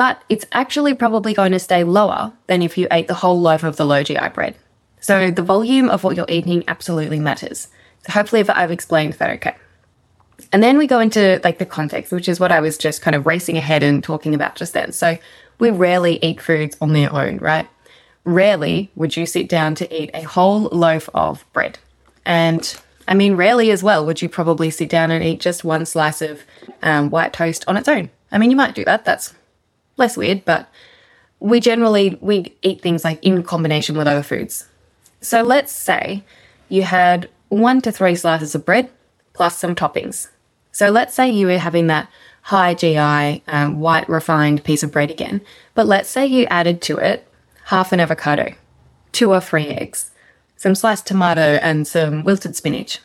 but 0.01 0.23
it's 0.31 0.47
actually 0.53 0.95
probably 0.95 1.35
going 1.35 1.53
to 1.53 1.59
stay 1.59 1.85
lower 1.85 2.33
than 2.47 2.63
if 2.63 2.79
you 2.79 2.89
ate 2.91 3.07
the 3.07 3.13
whole 3.13 3.39
loaf 3.39 3.63
of 3.63 3.77
the 3.77 3.85
low 3.85 4.03
GI 4.03 4.31
bread. 4.33 4.57
So 5.01 5.31
the 5.31 5.43
volume 5.43 5.89
of 5.89 6.05
what 6.05 6.17
you're 6.17 6.27
eating 6.29 6.65
absolutely 6.69 7.21
matters. 7.21 7.69
So 8.07 8.13
hopefully 8.13 8.47
I've 8.49 8.71
explained 8.71 9.15
that 9.15 9.31
okay. 9.31 9.57
And 10.53 10.63
then 10.63 10.79
we 10.79 10.87
go 10.87 11.01
into 11.01 11.41
like 11.45 11.59
the 11.59 11.67
context, 11.67 12.13
which 12.13 12.29
is 12.29 12.41
what 12.41 12.53
I 12.53 12.61
was 12.61 12.79
just 12.79 13.03
kind 13.03 13.15
of 13.15 13.27
racing 13.27 13.57
ahead 13.57 13.83
and 13.83 14.03
talking 14.03 14.35
about 14.35 14.57
just 14.57 14.73
then. 14.73 14.93
So 14.93 15.19
we 15.59 15.71
rarely 15.71 16.19
eat 16.23 16.41
foods 16.41 16.77
on 16.81 16.93
their 16.93 17.13
own, 17.13 17.39
right? 17.39 17.69
Rarely 18.25 18.91
would 18.95 19.17
you 19.17 19.27
sit 19.27 19.49
down 19.49 19.75
to 19.77 20.03
eat 20.03 20.11
a 20.13 20.23
whole 20.23 20.63
loaf 20.73 21.09
of 21.15 21.45
bread. 21.53 21.79
And 22.25 22.77
I 23.07 23.15
mean, 23.15 23.35
rarely 23.35 23.71
as 23.71 23.83
well 23.83 24.05
would 24.07 24.23
you 24.23 24.29
probably 24.29 24.71
sit 24.71 24.89
down 24.89 25.11
and 25.11 25.25
eat 25.25 25.41
just 25.41 25.65
one 25.65 25.87
slice 25.87 26.23
of 26.23 26.43
um, 26.83 27.11
white 27.11 27.33
toast 27.33 27.65
on 27.67 27.77
its 27.77 27.89
own. 27.89 28.11
I 28.33 28.39
mean, 28.39 28.51
you 28.51 28.57
might 28.57 28.75
do 28.75 28.85
that. 28.85 29.05
That's 29.05 29.35
less 29.97 30.17
weird, 30.17 30.45
but 30.45 30.69
we 31.41 31.61
generally 31.61 32.19
we 32.21 32.55
eat 32.63 32.83
things 32.83 33.05
like 33.05 33.23
in 33.25 33.43
combination 33.43 33.97
with 33.97 34.07
other 34.07 34.23
foods. 34.23 34.67
So 35.21 35.43
let's 35.43 35.73
say 35.73 36.25
you 36.69 36.83
had 36.83 37.29
one 37.49 37.81
to 37.83 37.93
three 37.93 38.15
slices 38.15 38.55
of 38.55 38.65
bread 38.65 38.91
plus 39.33 39.59
some 39.59 39.75
toppings. 39.75 40.29
So 40.73 40.91
let's 40.91 41.15
say 41.15 41.31
you 41.31 41.47
were 41.47 41.59
having 41.59 41.89
that 41.89 42.09
high 42.43 42.75
GI 42.75 43.43
um, 43.49 43.81
white 43.81 44.09
refined 44.09 44.65
piece 44.65 44.83
of 44.83 44.93
bread 44.93 45.11
again, 45.11 45.41
but 45.75 45.87
let's 45.87 46.09
say 46.09 46.27
you 46.27 46.47
added 46.47 46.81
to 46.83 46.97
it 46.97 47.27
half 47.67 47.93
an 47.93 48.01
avocado, 48.01 48.55
two 49.13 49.33
or 49.33 49.41
three 49.41 49.67
eggs, 49.67 50.11
some 50.57 50.75
sliced 50.75 51.07
tomato, 51.07 51.59
and 51.63 51.87
some 51.87 52.25
wilted 52.25 52.57
spinach. 52.57 52.99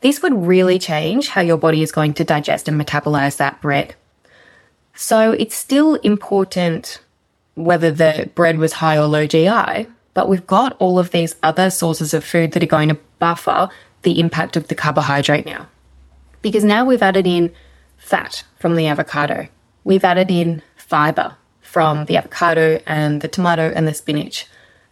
This 0.00 0.22
would 0.22 0.46
really 0.46 0.78
change 0.78 1.28
how 1.28 1.40
your 1.40 1.56
body 1.56 1.82
is 1.82 1.92
going 1.92 2.14
to 2.14 2.24
digest 2.24 2.68
and 2.68 2.80
metabolize 2.80 3.36
that 3.36 3.60
bread. 3.60 3.94
So 4.94 5.32
it's 5.32 5.54
still 5.54 5.96
important 5.96 7.00
whether 7.54 7.90
the 7.90 8.30
bread 8.34 8.58
was 8.58 8.74
high 8.74 8.96
or 8.96 9.06
low 9.06 9.26
GI, 9.26 9.88
but 10.18 10.28
we've 10.28 10.48
got 10.48 10.76
all 10.80 10.98
of 10.98 11.12
these 11.12 11.36
other 11.44 11.70
sources 11.70 12.12
of 12.12 12.24
food 12.24 12.50
that 12.50 12.60
are 12.60 12.66
going 12.66 12.88
to 12.88 12.98
buffer 13.20 13.68
the 14.02 14.18
impact 14.18 14.56
of 14.56 14.66
the 14.66 14.74
carbohydrate 14.74 15.46
now. 15.46 15.68
Because 16.42 16.64
now 16.64 16.84
we've 16.84 17.04
added 17.04 17.24
in 17.24 17.54
fat 17.98 18.42
from 18.58 18.74
the 18.74 18.88
avocado, 18.88 19.46
we've 19.84 20.02
added 20.02 20.28
in 20.28 20.60
fiber 20.76 21.36
from 21.60 22.06
the 22.06 22.16
avocado 22.16 22.80
and 22.84 23.20
the 23.20 23.28
tomato 23.28 23.72
and 23.76 23.86
the 23.86 23.94
spinach, 23.94 24.48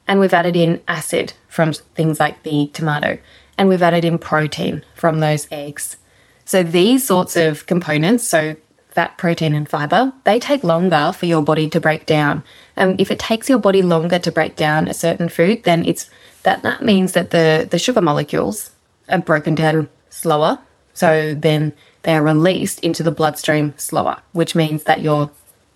and 0.06 0.20
we've 0.20 0.32
added 0.32 0.54
in 0.54 0.80
acid 0.86 1.32
from 1.48 1.72
things 1.72 2.20
like 2.20 2.44
the 2.44 2.70
tomato, 2.72 3.18
and 3.58 3.68
we've 3.68 3.82
added 3.82 4.04
in 4.04 4.18
protein 4.18 4.84
from 4.94 5.18
those 5.18 5.48
eggs. 5.50 5.96
So 6.44 6.62
these 6.62 7.04
sorts 7.04 7.34
of 7.34 7.66
components, 7.66 8.22
so 8.22 8.54
fat, 8.96 9.18
protein, 9.18 9.54
and 9.54 9.68
fiber, 9.68 10.10
they 10.24 10.40
take 10.40 10.64
longer 10.64 11.12
for 11.12 11.26
your 11.26 11.42
body 11.42 11.68
to 11.68 11.78
break 11.78 12.06
down. 12.06 12.42
And 12.76 12.98
if 12.98 13.10
it 13.10 13.18
takes 13.18 13.46
your 13.46 13.58
body 13.58 13.82
longer 13.82 14.18
to 14.18 14.32
break 14.32 14.56
down 14.56 14.88
a 14.88 14.94
certain 14.94 15.28
food, 15.28 15.64
then 15.64 15.84
it's 15.84 16.08
that 16.44 16.62
that 16.62 16.82
means 16.82 17.12
that 17.12 17.30
the, 17.30 17.68
the 17.70 17.78
sugar 17.78 18.00
molecules 18.00 18.70
are 19.10 19.18
broken 19.18 19.54
down 19.54 19.90
slower. 20.08 20.58
So 20.94 21.34
then 21.34 21.74
they 22.04 22.14
are 22.16 22.22
released 22.22 22.80
into 22.80 23.02
the 23.02 23.10
bloodstream 23.10 23.74
slower, 23.76 24.16
which 24.32 24.54
means 24.54 24.84
that 24.84 25.02
your 25.02 25.30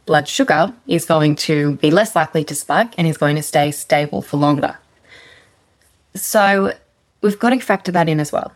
blood 0.06 0.26
sugar 0.26 0.72
is 0.86 1.04
going 1.04 1.36
to 1.36 1.76
be 1.76 1.90
less 1.90 2.16
likely 2.16 2.42
to 2.44 2.54
spike 2.54 2.94
and 2.96 3.06
is 3.06 3.18
going 3.18 3.36
to 3.36 3.42
stay 3.42 3.70
stable 3.70 4.22
for 4.22 4.38
longer. 4.38 4.78
So 6.14 6.72
we've 7.20 7.38
got 7.38 7.50
to 7.50 7.60
factor 7.60 7.92
that 7.92 8.08
in 8.08 8.18
as 8.18 8.32
well. 8.32 8.52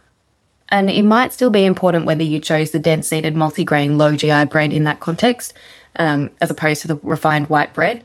And 0.74 0.90
it 0.90 1.04
might 1.04 1.32
still 1.32 1.50
be 1.50 1.64
important 1.64 2.04
whether 2.04 2.24
you 2.24 2.40
chose 2.40 2.72
the 2.72 2.80
dense 2.80 3.06
seeded 3.06 3.36
multigrain 3.36 3.96
low 3.96 4.16
GI 4.16 4.46
bread 4.46 4.72
in 4.72 4.82
that 4.82 4.98
context, 4.98 5.54
um, 5.94 6.32
as 6.40 6.50
opposed 6.50 6.82
to 6.82 6.88
the 6.88 6.96
refined 7.04 7.48
white 7.48 7.72
bread. 7.72 8.02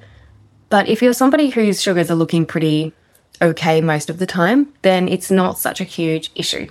But 0.70 0.88
if 0.88 1.02
you're 1.02 1.14
somebody 1.14 1.50
whose 1.50 1.82
sugars 1.82 2.12
are 2.12 2.16
looking 2.16 2.46
pretty 2.46 2.94
okay 3.42 3.82
most 3.82 4.12
of 4.12 4.20
the 4.20 4.28
time, 4.28 4.72
then 4.84 5.08
it's 5.08 5.32
not 5.32 5.58
such 5.58 5.82
a 5.82 5.84
huge 5.84 6.30
issue. 6.36 6.68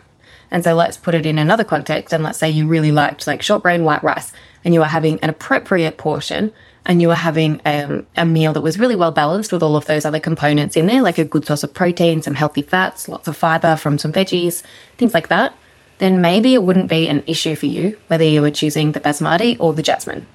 And 0.52 0.62
so 0.62 0.72
let's 0.76 0.96
put 0.96 1.16
it 1.16 1.26
in 1.26 1.36
another 1.36 1.64
context. 1.64 2.14
And 2.14 2.22
let's 2.22 2.38
say 2.38 2.48
you 2.48 2.68
really 2.68 2.92
liked 2.92 3.26
like 3.26 3.42
shortbread 3.42 3.80
white 3.80 4.04
rice 4.04 4.32
and 4.64 4.74
you 4.74 4.82
are 4.82 4.88
having 4.88 5.18
an 5.18 5.30
appropriate 5.30 5.98
portion 5.98 6.52
and 6.86 7.02
you 7.02 7.10
are 7.10 7.16
having 7.16 7.60
um, 7.66 8.06
a 8.16 8.24
meal 8.24 8.52
that 8.52 8.60
was 8.60 8.78
really 8.78 8.94
well 8.94 9.10
balanced 9.10 9.50
with 9.50 9.64
all 9.64 9.74
of 9.74 9.86
those 9.86 10.04
other 10.04 10.20
components 10.20 10.76
in 10.76 10.86
there, 10.86 11.02
like 11.02 11.18
a 11.18 11.24
good 11.24 11.44
source 11.44 11.64
of 11.64 11.74
protein, 11.74 12.22
some 12.22 12.36
healthy 12.36 12.62
fats, 12.62 13.08
lots 13.08 13.26
of 13.26 13.36
fiber 13.36 13.74
from 13.74 13.98
some 13.98 14.12
veggies, 14.12 14.62
things 14.96 15.12
like 15.12 15.26
that 15.26 15.57
then 15.98 16.20
maybe 16.20 16.54
it 16.54 16.62
wouldn't 16.62 16.88
be 16.88 17.08
an 17.08 17.22
issue 17.26 17.54
for 17.54 17.66
you 17.66 17.98
whether 18.06 18.24
you 18.24 18.40
were 18.40 18.50
choosing 18.50 18.92
the 18.92 19.00
basmati 19.00 19.56
or 19.58 19.72
the 19.74 19.82
jasmine. 19.82 20.26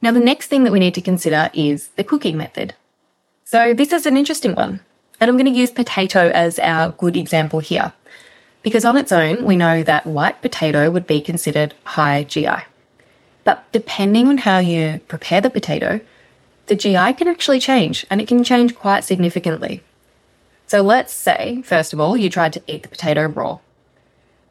Now, 0.00 0.12
the 0.12 0.20
next 0.20 0.48
thing 0.48 0.64
that 0.64 0.72
we 0.72 0.80
need 0.80 0.94
to 0.94 1.00
consider 1.00 1.50
is 1.54 1.88
the 1.96 2.04
cooking 2.04 2.36
method. 2.36 2.74
So, 3.44 3.72
this 3.72 3.92
is 3.92 4.04
an 4.04 4.16
interesting 4.16 4.54
one, 4.54 4.80
and 5.18 5.30
I'm 5.30 5.36
going 5.36 5.52
to 5.52 5.58
use 5.58 5.70
potato 5.70 6.28
as 6.28 6.58
our 6.58 6.90
good 6.90 7.16
example 7.16 7.60
here. 7.60 7.94
Because 8.62 8.84
on 8.84 8.96
its 8.96 9.12
own, 9.12 9.44
we 9.44 9.56
know 9.56 9.82
that 9.82 10.06
white 10.06 10.42
potato 10.42 10.90
would 10.90 11.06
be 11.06 11.20
considered 11.20 11.74
high 11.84 12.24
GI. 12.24 12.64
But 13.44 13.64
depending 13.72 14.28
on 14.28 14.38
how 14.38 14.58
you 14.58 15.00
prepare 15.08 15.40
the 15.40 15.50
potato, 15.50 16.00
the 16.66 16.74
GI 16.74 17.14
can 17.14 17.28
actually 17.28 17.60
change, 17.60 18.06
and 18.10 18.20
it 18.20 18.28
can 18.28 18.42
change 18.42 18.74
quite 18.74 19.04
significantly. 19.04 19.82
So 20.66 20.82
let's 20.82 21.12
say, 21.12 21.62
first 21.62 21.92
of 21.92 22.00
all, 22.00 22.16
you 22.16 22.30
tried 22.30 22.52
to 22.54 22.62
eat 22.66 22.82
the 22.82 22.88
potato 22.88 23.26
raw. 23.26 23.58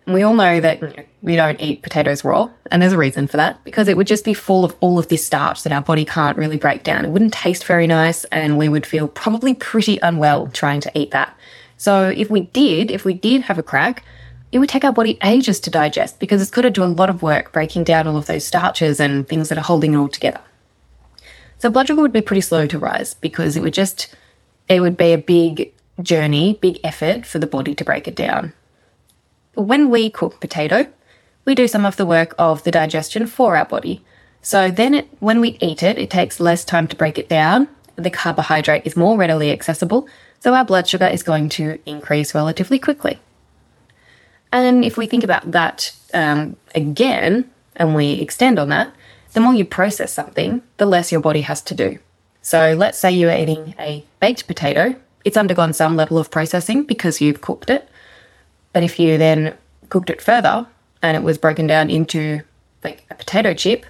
And 0.06 0.14
We 0.14 0.24
all 0.24 0.34
know 0.34 0.60
that 0.60 1.08
we 1.22 1.36
don't 1.36 1.62
eat 1.62 1.82
potatoes 1.82 2.24
raw, 2.24 2.50
and 2.70 2.82
there's 2.82 2.94
a 2.94 2.98
reason 2.98 3.28
for 3.28 3.38
that 3.38 3.64
because 3.64 3.88
it 3.88 3.96
would 3.96 4.08
just 4.08 4.26
be 4.26 4.34
full 4.34 4.66
of 4.66 4.76
all 4.82 5.00
of 5.00 5.08
this 5.08 5.26
starch 5.26 5.64
that 5.64 5.72
our 5.72 5.82
body 5.82 6.04
can't 6.04 6.38
really 6.38 6.58
break 6.58 6.84
down. 6.84 7.06
It 7.06 7.12
wouldn't 7.12 7.34
taste 7.34 7.66
very 7.66 7.88
nice, 7.88 8.26
and 8.26 8.58
we 8.58 8.68
would 8.68 8.86
feel 8.86 9.08
probably 9.08 9.54
pretty 9.54 10.00
unwell 10.00 10.48
trying 10.48 10.82
to 10.82 10.92
eat 10.94 11.12
that. 11.12 11.36
So, 11.78 12.10
if 12.10 12.30
we 12.30 12.42
did, 12.42 12.92
if 12.92 13.06
we 13.06 13.14
did 13.14 13.44
have 13.44 13.58
a 13.58 13.64
crack, 13.64 14.04
it 14.52 14.60
would 14.60 14.70
take 14.70 14.84
our 14.84 14.94
body 14.94 15.18
ages 15.24 15.60
to 15.62 15.70
digest 15.70 16.20
because 16.20 16.42
it's 16.42 16.52
got 16.52 16.62
to 16.62 16.70
do 16.70 16.84
a 16.84 16.86
lot 16.86 17.10
of 17.10 17.24
work 17.24 17.52
breaking 17.52 17.86
down 17.86 18.08
all 18.08 18.18
of 18.18 18.28
those 18.28 18.46
starches 18.46 19.00
and 19.00 19.28
things 19.28 19.50
that 19.50 19.58
are 19.58 19.62
holding 19.62 19.94
it 19.94 19.98
all 19.98 20.10
together. 20.10 20.42
So, 21.60 21.70
blood 21.70 21.88
sugar 21.88 22.02
would 22.02 22.14
be 22.14 22.22
pretty 22.22 22.42
slow 22.42 22.68
to 22.68 22.78
rise 22.78 23.14
because 23.14 23.56
it 23.56 23.64
would 23.64 23.74
just, 23.74 24.14
it 24.68 24.82
would 24.82 24.98
be 24.98 25.14
a 25.14 25.18
big 25.18 25.73
journey, 26.02 26.58
big 26.62 26.80
effort 26.84 27.26
for 27.26 27.40
the 27.40 27.48
body 27.48 27.76
to 27.76 27.86
break 27.86 28.08
it 28.08 28.16
down. 28.16 28.54
When 29.56 29.90
we 29.90 30.10
cook 30.10 30.40
potato, 30.40 30.88
we 31.46 31.56
do 31.56 31.68
some 31.68 31.86
of 31.86 31.98
the 31.98 32.06
work 32.06 32.34
of 32.40 32.64
the 32.64 32.72
digestion 32.72 33.28
for 33.28 33.56
our 33.56 33.66
body. 33.66 34.04
So 34.42 34.72
then 34.72 34.94
it, 34.94 35.08
when 35.20 35.40
we 35.40 35.58
eat 35.62 35.84
it, 35.84 35.98
it 35.98 36.10
takes 36.10 36.40
less 36.40 36.66
time 36.66 36.88
to 36.88 36.96
break 36.96 37.18
it 37.18 37.30
down. 37.30 37.68
The 37.96 38.10
carbohydrate 38.10 38.86
is 38.86 38.98
more 38.98 39.18
readily 39.18 39.52
accessible, 39.52 40.08
so 40.40 40.54
our 40.54 40.66
blood 40.66 40.88
sugar 40.88 41.06
is 41.06 41.22
going 41.24 41.50
to 41.50 41.80
increase 41.86 42.34
relatively 42.34 42.80
quickly. 42.80 43.20
And 44.52 44.84
if 44.84 44.98
we 44.98 45.06
think 45.06 45.24
about 45.24 45.52
that 45.52 45.96
um, 46.14 46.58
again, 46.76 47.50
and 47.76 47.96
we 47.96 48.14
extend 48.14 48.60
on 48.60 48.70
that, 48.70 48.94
the 49.34 49.40
more 49.40 49.54
you 49.54 49.66
process 49.66 50.12
something, 50.12 50.62
the 50.78 50.86
less 50.86 51.12
your 51.12 51.22
body 51.22 51.42
has 51.42 51.62
to 51.64 51.76
do. 51.76 52.00
So 52.42 52.74
let's 52.74 53.00
say 53.00 53.12
you 53.12 53.30
are 53.30 53.38
eating 53.38 53.74
a 53.80 54.06
baked 54.20 54.48
potato 54.48 54.96
it's 55.24 55.38
undergone 55.38 55.74
some 55.74 55.96
level 55.96 56.18
of 56.18 56.32
processing 56.32 56.84
because 56.84 57.22
you've 57.22 57.42
cooked 57.42 57.70
it. 57.70 57.88
But 58.74 58.84
if 58.84 59.00
you 59.00 59.18
then 59.18 59.56
cooked 59.90 60.10
it 60.10 60.22
further 60.22 60.68
and 61.02 61.16
it 61.16 61.24
was 61.24 61.38
broken 61.38 61.68
down 61.68 61.90
into 61.90 62.42
like 62.84 63.06
a 63.10 63.16
potato 63.16 63.54
chip 63.54 63.86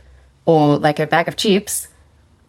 or 0.46 0.78
like 0.78 1.00
a 1.00 1.08
bag 1.08 1.28
of 1.28 1.36
chips, 1.36 1.88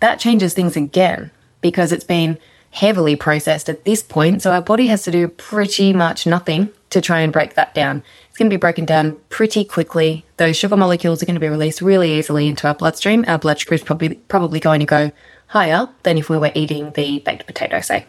that 0.00 0.18
changes 0.18 0.54
things 0.54 0.76
again 0.76 1.30
because 1.60 1.92
it's 1.92 2.04
been 2.04 2.38
heavily 2.72 3.14
processed 3.14 3.68
at 3.68 3.84
this 3.84 4.02
point. 4.02 4.42
So 4.42 4.52
our 4.52 4.60
body 4.60 4.88
has 4.88 5.04
to 5.04 5.10
do 5.10 5.28
pretty 5.28 5.92
much 5.92 6.26
nothing 6.26 6.70
to 6.90 7.00
try 7.00 7.20
and 7.20 7.32
break 7.32 7.54
that 7.54 7.72
down. 7.72 8.02
It's 8.28 8.36
going 8.36 8.50
to 8.50 8.54
be 8.54 8.60
broken 8.60 8.84
down 8.84 9.16
pretty 9.28 9.64
quickly. 9.64 10.24
Those 10.38 10.56
sugar 10.56 10.76
molecules 10.76 11.22
are 11.22 11.26
going 11.26 11.34
to 11.34 11.40
be 11.40 11.48
released 11.48 11.80
really 11.80 12.12
easily 12.18 12.48
into 12.48 12.66
our 12.66 12.74
bloodstream. 12.74 13.24
Our 13.28 13.38
blood 13.38 13.60
sugar 13.60 13.76
is 13.76 13.82
probably 13.82 14.16
probably 14.16 14.58
going 14.58 14.80
to 14.80 14.86
go 14.86 15.12
higher 15.48 15.88
than 16.02 16.18
if 16.18 16.28
we 16.28 16.36
were 16.36 16.50
eating 16.54 16.90
the 16.92 17.20
baked 17.20 17.46
potato, 17.46 17.80
say. 17.80 18.06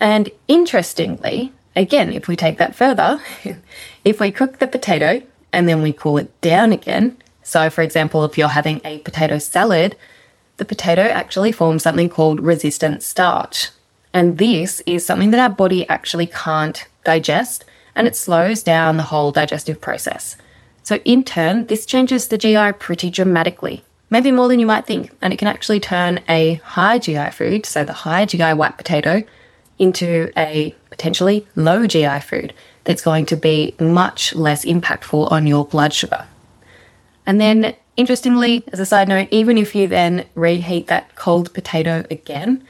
And 0.00 0.30
interestingly, 0.48 1.52
again, 1.76 2.12
if 2.12 2.28
we 2.28 2.36
take 2.36 2.58
that 2.58 2.74
further, 2.74 3.20
if 4.04 4.20
we 4.20 4.30
cook 4.30 4.58
the 4.58 4.66
potato 4.66 5.22
and 5.52 5.68
then 5.68 5.82
we 5.82 5.92
cool 5.92 6.18
it 6.18 6.40
down 6.40 6.72
again, 6.72 7.16
so 7.42 7.70
for 7.70 7.82
example, 7.82 8.24
if 8.24 8.38
you're 8.38 8.48
having 8.48 8.80
a 8.84 8.98
potato 9.00 9.38
salad, 9.38 9.96
the 10.56 10.64
potato 10.64 11.02
actually 11.02 11.52
forms 11.52 11.82
something 11.82 12.08
called 12.08 12.40
resistant 12.40 13.02
starch. 13.02 13.70
And 14.12 14.38
this 14.38 14.80
is 14.86 15.04
something 15.04 15.30
that 15.32 15.40
our 15.40 15.54
body 15.54 15.88
actually 15.88 16.26
can't 16.26 16.86
digest 17.04 17.64
and 17.94 18.06
it 18.06 18.16
slows 18.16 18.62
down 18.62 18.96
the 18.96 19.04
whole 19.04 19.32
digestive 19.32 19.80
process. 19.80 20.36
So, 20.82 20.96
in 21.04 21.24
turn, 21.24 21.66
this 21.66 21.86
changes 21.86 22.28
the 22.28 22.38
GI 22.38 22.72
pretty 22.72 23.10
dramatically, 23.10 23.84
maybe 24.10 24.30
more 24.30 24.48
than 24.48 24.60
you 24.60 24.66
might 24.66 24.86
think. 24.86 25.10
And 25.22 25.32
it 25.32 25.38
can 25.38 25.48
actually 25.48 25.80
turn 25.80 26.20
a 26.28 26.54
high 26.64 26.98
GI 26.98 27.30
food, 27.30 27.66
so 27.66 27.84
the 27.84 27.92
high 27.92 28.26
GI 28.26 28.52
white 28.52 28.76
potato, 28.76 29.22
into 29.78 30.30
a 30.36 30.74
potentially 30.90 31.46
low 31.56 31.86
GI 31.86 32.20
food 32.20 32.54
that's 32.84 33.02
going 33.02 33.26
to 33.26 33.36
be 33.36 33.74
much 33.80 34.34
less 34.34 34.64
impactful 34.64 35.30
on 35.30 35.46
your 35.46 35.64
blood 35.64 35.92
sugar. 35.92 36.26
And 37.26 37.40
then, 37.40 37.74
interestingly, 37.96 38.64
as 38.72 38.80
a 38.80 38.86
side 38.86 39.08
note, 39.08 39.28
even 39.30 39.56
if 39.58 39.74
you 39.74 39.88
then 39.88 40.26
reheat 40.34 40.86
that 40.88 41.14
cold 41.16 41.52
potato 41.54 42.04
again, 42.10 42.62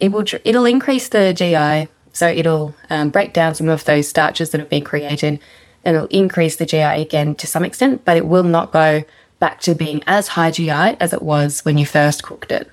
it 0.00 0.10
will 0.10 0.24
it'll 0.44 0.64
increase 0.64 1.08
the 1.08 1.32
GI, 1.32 1.88
so 2.12 2.26
it'll 2.26 2.74
um, 2.90 3.10
break 3.10 3.32
down 3.32 3.54
some 3.54 3.68
of 3.68 3.84
those 3.84 4.08
starches 4.08 4.50
that 4.50 4.60
have 4.60 4.68
been 4.68 4.84
created, 4.84 5.38
and 5.84 5.96
it'll 5.96 6.08
increase 6.08 6.56
the 6.56 6.66
GI 6.66 6.82
again 6.82 7.36
to 7.36 7.46
some 7.46 7.64
extent, 7.64 8.04
but 8.04 8.16
it 8.16 8.26
will 8.26 8.42
not 8.42 8.72
go 8.72 9.04
back 9.38 9.60
to 9.60 9.74
being 9.74 10.02
as 10.06 10.28
high 10.28 10.50
GI 10.50 10.70
as 10.70 11.12
it 11.12 11.22
was 11.22 11.64
when 11.64 11.78
you 11.78 11.86
first 11.86 12.22
cooked 12.24 12.50
it. 12.50 12.68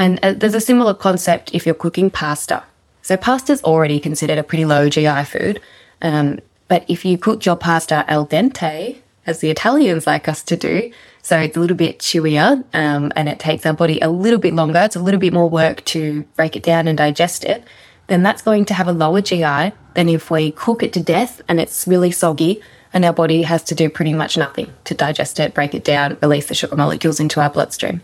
And 0.00 0.18
uh, 0.22 0.32
there's 0.32 0.54
a 0.54 0.62
similar 0.62 0.94
concept 0.94 1.54
if 1.54 1.66
you're 1.66 1.74
cooking 1.74 2.08
pasta. 2.08 2.64
So 3.02 3.18
pasta 3.18 3.52
is 3.52 3.62
already 3.62 4.00
considered 4.00 4.38
a 4.38 4.42
pretty 4.42 4.64
low 4.64 4.88
GI 4.88 5.24
food. 5.24 5.60
Um, 6.00 6.40
but 6.68 6.86
if 6.88 7.04
you 7.04 7.18
cook 7.18 7.44
your 7.44 7.54
pasta 7.54 8.06
al 8.08 8.26
dente, 8.26 8.96
as 9.26 9.40
the 9.40 9.50
Italians 9.50 10.06
like 10.06 10.26
us 10.26 10.42
to 10.44 10.56
do, 10.56 10.90
so 11.20 11.38
it's 11.38 11.54
a 11.54 11.60
little 11.60 11.76
bit 11.76 11.98
chewier 11.98 12.64
um, 12.72 13.12
and 13.14 13.28
it 13.28 13.38
takes 13.38 13.66
our 13.66 13.74
body 13.74 14.00
a 14.00 14.08
little 14.08 14.38
bit 14.38 14.54
longer, 14.54 14.80
it's 14.80 14.96
a 14.96 15.00
little 15.00 15.20
bit 15.20 15.34
more 15.34 15.50
work 15.50 15.84
to 15.84 16.22
break 16.34 16.56
it 16.56 16.62
down 16.62 16.88
and 16.88 16.96
digest 16.96 17.44
it, 17.44 17.62
then 18.06 18.22
that's 18.22 18.40
going 18.40 18.64
to 18.64 18.74
have 18.74 18.88
a 18.88 18.92
lower 18.92 19.20
GI 19.20 19.72
than 19.92 20.08
if 20.08 20.30
we 20.30 20.50
cook 20.52 20.82
it 20.82 20.94
to 20.94 21.00
death 21.00 21.42
and 21.46 21.60
it's 21.60 21.86
really 21.86 22.10
soggy 22.10 22.62
and 22.94 23.04
our 23.04 23.12
body 23.12 23.42
has 23.42 23.62
to 23.64 23.74
do 23.74 23.90
pretty 23.90 24.14
much 24.14 24.38
nothing 24.38 24.72
to 24.84 24.94
digest 24.94 25.38
it, 25.38 25.52
break 25.52 25.74
it 25.74 25.84
down, 25.84 26.16
release 26.22 26.46
the 26.46 26.54
sugar 26.54 26.74
molecules 26.74 27.20
into 27.20 27.38
our 27.38 27.50
bloodstream. 27.50 28.00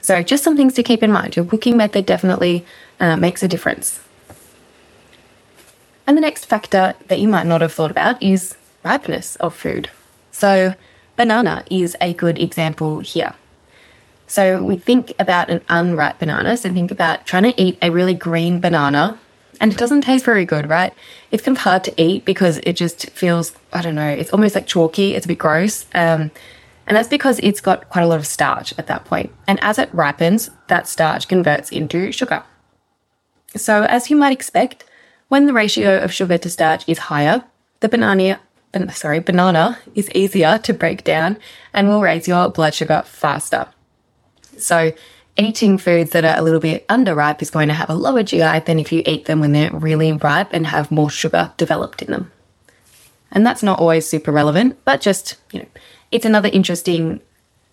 So, 0.00 0.22
just 0.22 0.42
some 0.42 0.56
things 0.56 0.74
to 0.74 0.82
keep 0.82 1.02
in 1.02 1.12
mind. 1.12 1.36
Your 1.36 1.44
cooking 1.44 1.76
method 1.76 2.06
definitely 2.06 2.64
uh, 2.98 3.16
makes 3.16 3.42
a 3.42 3.48
difference. 3.48 4.00
And 6.06 6.16
the 6.16 6.22
next 6.22 6.46
factor 6.46 6.94
that 7.06 7.20
you 7.20 7.28
might 7.28 7.46
not 7.46 7.60
have 7.60 7.72
thought 7.72 7.90
about 7.90 8.22
is 8.22 8.56
ripeness 8.82 9.36
of 9.36 9.54
food. 9.54 9.90
So, 10.32 10.74
banana 11.16 11.64
is 11.70 11.96
a 12.00 12.14
good 12.14 12.38
example 12.38 13.00
here. 13.00 13.34
So 14.26 14.62
we 14.62 14.76
think 14.76 15.12
about 15.18 15.50
an 15.50 15.60
unripe 15.68 16.20
banana. 16.20 16.56
So 16.56 16.72
think 16.72 16.92
about 16.92 17.26
trying 17.26 17.42
to 17.42 17.60
eat 17.60 17.76
a 17.82 17.90
really 17.90 18.14
green 18.14 18.60
banana 18.60 19.18
and 19.60 19.72
it 19.72 19.78
doesn't 19.78 20.02
taste 20.02 20.24
very 20.24 20.46
good, 20.46 20.68
right? 20.68 20.94
It's 21.30 21.42
kind 21.42 21.56
of 21.56 21.62
hard 21.62 21.84
to 21.84 22.02
eat 22.02 22.24
because 22.24 22.58
it 22.58 22.74
just 22.74 23.10
feels, 23.10 23.52
I 23.72 23.82
don't 23.82 23.94
know, 23.94 24.08
it's 24.08 24.30
almost 24.30 24.54
like 24.54 24.66
chalky. 24.66 25.14
It's 25.14 25.26
a 25.26 25.28
bit 25.28 25.38
gross. 25.38 25.84
Um, 25.94 26.30
and 26.90 26.96
that's 26.96 27.08
because 27.08 27.38
it's 27.38 27.60
got 27.60 27.88
quite 27.88 28.02
a 28.02 28.06
lot 28.08 28.18
of 28.18 28.26
starch 28.26 28.74
at 28.76 28.88
that 28.88 29.04
point. 29.04 29.32
And 29.46 29.62
as 29.62 29.78
it 29.78 29.94
ripens, 29.94 30.50
that 30.66 30.88
starch 30.88 31.28
converts 31.28 31.70
into 31.70 32.10
sugar. 32.10 32.42
So 33.54 33.84
as 33.84 34.10
you 34.10 34.16
might 34.16 34.32
expect, 34.32 34.82
when 35.28 35.46
the 35.46 35.52
ratio 35.52 36.02
of 36.02 36.12
sugar 36.12 36.36
to 36.38 36.50
starch 36.50 36.82
is 36.88 36.98
higher, 36.98 37.44
the 37.78 37.88
banana, 37.88 38.40
sorry, 38.92 39.20
banana 39.20 39.78
is 39.94 40.10
easier 40.16 40.58
to 40.58 40.74
break 40.74 41.04
down 41.04 41.36
and 41.72 41.86
will 41.86 42.02
raise 42.02 42.26
your 42.26 42.48
blood 42.48 42.74
sugar 42.74 43.04
faster. 43.06 43.68
So 44.58 44.92
eating 45.36 45.78
foods 45.78 46.10
that 46.10 46.24
are 46.24 46.36
a 46.36 46.42
little 46.42 46.58
bit 46.58 46.88
underripe 46.88 47.40
is 47.40 47.50
going 47.50 47.68
to 47.68 47.74
have 47.74 47.88
a 47.88 47.94
lower 47.94 48.24
GI 48.24 48.58
than 48.66 48.80
if 48.80 48.90
you 48.90 49.04
eat 49.06 49.26
them 49.26 49.38
when 49.38 49.52
they're 49.52 49.70
really 49.70 50.10
ripe 50.10 50.48
and 50.52 50.66
have 50.66 50.90
more 50.90 51.08
sugar 51.08 51.52
developed 51.56 52.02
in 52.02 52.10
them. 52.10 52.32
And 53.30 53.46
that's 53.46 53.62
not 53.62 53.78
always 53.78 54.08
super 54.08 54.32
relevant, 54.32 54.76
but 54.84 55.00
just, 55.00 55.36
you 55.52 55.60
know, 55.60 55.68
it's 56.10 56.24
another 56.24 56.48
interesting, 56.52 57.20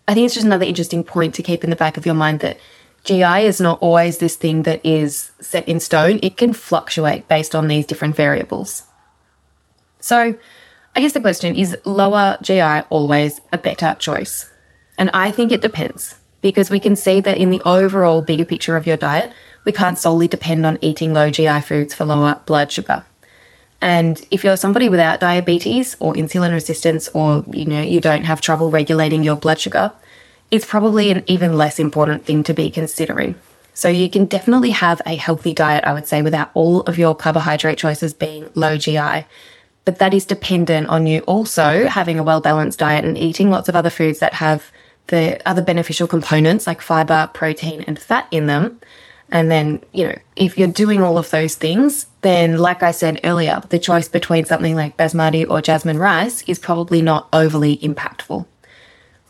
I 0.08 0.14
think 0.14 0.26
it's 0.26 0.36
just 0.36 0.46
another 0.46 0.66
interesting 0.66 1.04
point 1.04 1.36
to 1.36 1.44
keep 1.44 1.64
in 1.64 1.70
the 1.70 1.76
back 1.76 1.98
of 1.98 2.06
your 2.06 2.16
mind 2.16 2.40
that 2.42 2.58
GI 3.04 3.46
is 3.46 3.62
not 3.62 3.82
always 3.82 4.18
this 4.18 4.36
thing 4.36 4.64
that 4.64 4.86
is 4.86 5.32
set 5.40 5.68
in 5.68 5.80
stone. 5.80 6.20
It 6.22 6.38
can 6.38 6.54
fluctuate 6.54 7.28
based 7.28 7.56
on 7.56 7.68
these 7.68 7.86
different 7.86 8.16
variables. 8.16 8.84
So, 10.00 10.36
I 10.96 11.00
guess 11.00 11.14
the 11.14 11.22
question 11.22 11.56
is 11.56 11.78
lower 11.86 12.38
GI 12.42 12.82
always 12.90 13.40
a 13.54 13.58
better 13.58 13.96
choice? 14.00 14.50
And 14.98 15.10
I 15.14 15.32
think 15.32 15.52
it 15.52 15.62
depends 15.62 16.16
because 16.42 16.70
we 16.70 16.80
can 16.80 16.96
see 16.96 17.20
that 17.22 17.38
in 17.38 17.50
the 17.50 17.62
overall 17.66 18.22
bigger 18.22 18.46
picture 18.46 18.76
of 18.76 18.88
your 18.88 18.98
diet, 18.98 19.32
we 19.64 19.72
can't 19.72 19.98
solely 19.98 20.28
depend 20.28 20.66
on 20.66 20.78
eating 20.82 21.14
low 21.14 21.30
GI 21.30 21.62
foods 21.62 21.94
for 21.94 22.06
lower 22.06 22.42
blood 22.46 22.72
sugar. 22.72 23.06
And 23.82 24.26
if 24.32 24.44
you're 24.44 24.58
somebody 24.58 24.90
without 24.90 25.20
diabetes 25.20 25.96
or 26.00 26.14
insulin 26.14 26.52
resistance 26.52 27.10
or 27.10 27.44
you 27.52 27.66
know 27.66 27.82
you 27.82 28.02
don't 28.02 28.24
have 28.24 28.42
trouble 28.42 28.72
regulating 28.72 29.24
your 29.24 29.36
blood 29.36 29.60
sugar, 29.60 29.92
it's 30.50 30.66
probably 30.66 31.12
an 31.12 31.24
even 31.28 31.58
less 31.58 31.80
important 31.80 32.26
thing 32.26 32.44
to 32.44 32.54
be 32.54 32.70
considering. 32.70 33.36
So 33.74 33.90
you 33.90 34.10
can 34.10 34.26
definitely 34.26 34.72
have 34.72 35.02
a 35.06 35.16
healthy 35.16 35.54
diet, 35.54 35.84
I 35.84 35.94
would 35.94 36.08
say, 36.08 36.24
without 36.24 36.50
all 36.56 36.82
of 36.82 36.98
your 36.98 37.14
carbohydrate 37.14 37.78
choices 37.78 38.14
being 38.14 38.50
low 38.56 38.76
GI. 38.78 39.26
But 39.86 40.00
that 40.00 40.16
is 40.16 40.26
dependent 40.26 40.88
on 40.88 41.06
you 41.06 41.20
also 41.22 41.88
having 41.88 42.18
a 42.18 42.24
well 42.24 42.42
balanced 42.42 42.80
diet 42.80 43.06
and 43.06 43.18
eating 43.18 43.52
lots 43.52 43.70
of 43.70 43.76
other 43.76 43.92
foods 43.92 44.18
that 44.20 44.34
have 44.34 44.72
the 45.08 45.40
other 45.48 45.62
beneficial 45.62 46.08
components 46.08 46.66
like 46.66 46.82
fiber, 46.82 47.30
protein, 47.34 47.84
and 47.88 48.00
fat 48.00 48.28
in 48.32 48.48
them. 48.48 48.80
And 49.30 49.52
then, 49.52 49.84
you 49.94 50.08
know, 50.08 50.18
if 50.36 50.58
you're 50.58 50.68
doing 50.68 51.02
all 51.02 51.18
of 51.18 51.30
those 51.30 51.56
things, 51.56 52.08
then 52.28 52.58
like 52.58 52.84
I 52.84 52.92
said 52.92 53.22
earlier, 53.24 53.62
the 53.70 53.80
choice 53.80 54.10
between 54.10 54.46
something 54.46 54.76
like 54.76 54.98
basmati 54.98 55.50
or 55.50 55.62
jasmine 55.62 55.98
rice 55.98 56.42
is 56.44 56.60
probably 56.60 57.02
not 57.02 57.30
overly 57.32 57.78
impactful. 57.78 58.46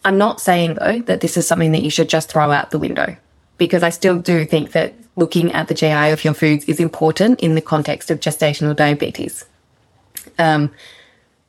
I'm 0.03 0.17
not 0.17 0.41
saying 0.41 0.75
though 0.75 0.99
that 1.01 1.21
this 1.21 1.37
is 1.37 1.47
something 1.47 1.71
that 1.73 1.83
you 1.83 1.91
should 1.91 2.09
just 2.09 2.29
throw 2.29 2.51
out 2.51 2.71
the 2.71 2.79
window 2.79 3.15
because 3.57 3.83
I 3.83 3.89
still 3.89 4.19
do 4.19 4.45
think 4.45 4.71
that 4.71 4.93
looking 5.15 5.51
at 5.51 5.67
the 5.67 5.73
GI 5.73 6.11
of 6.11 6.23
your 6.23 6.33
foods 6.33 6.65
is 6.65 6.79
important 6.79 7.39
in 7.41 7.55
the 7.55 7.61
context 7.61 8.09
of 8.09 8.19
gestational 8.19 8.75
diabetes. 8.75 9.45
Um, 10.39 10.71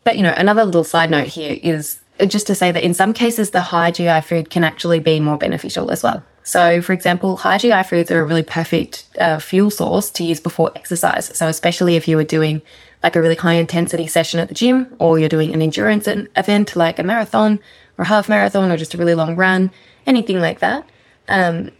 but 0.04 0.16
you 0.16 0.22
know, 0.22 0.34
another 0.36 0.64
little 0.64 0.84
side 0.84 1.10
note 1.10 1.28
here 1.28 1.58
is 1.62 2.00
just 2.26 2.46
to 2.48 2.54
say 2.54 2.72
that 2.72 2.82
in 2.82 2.94
some 2.94 3.12
cases, 3.12 3.50
the 3.50 3.60
high 3.60 3.90
GI 3.90 4.22
food 4.22 4.50
can 4.50 4.64
actually 4.64 5.00
be 5.00 5.20
more 5.20 5.38
beneficial 5.38 5.90
as 5.90 6.02
well. 6.02 6.22
So, 6.42 6.80
for 6.80 6.92
example, 6.92 7.36
high 7.36 7.58
GI 7.58 7.82
foods 7.82 8.10
are 8.10 8.20
a 8.20 8.24
really 8.24 8.42
perfect 8.42 9.04
uh, 9.20 9.38
fuel 9.38 9.70
source 9.70 10.10
to 10.10 10.24
use 10.24 10.40
before 10.40 10.72
exercise. 10.74 11.36
So, 11.36 11.46
especially 11.46 11.96
if 11.96 12.08
you 12.08 12.16
were 12.16 12.24
doing 12.24 12.62
like 13.02 13.16
a 13.16 13.20
really 13.20 13.34
high 13.34 13.54
intensity 13.54 14.06
session 14.06 14.40
at 14.40 14.48
the 14.48 14.54
gym, 14.54 14.94
or 14.98 15.18
you're 15.18 15.28
doing 15.28 15.52
an 15.52 15.62
endurance 15.62 16.08
event 16.08 16.74
like 16.74 16.98
a 16.98 17.02
marathon 17.02 17.60
or 17.98 18.04
half 18.04 18.28
marathon, 18.28 18.70
or 18.70 18.76
just 18.76 18.94
a 18.94 18.98
really 18.98 19.14
long 19.14 19.36
run, 19.36 19.70
anything 20.06 20.40
like 20.40 20.60
that. 20.60 20.88
Um, 21.28 21.70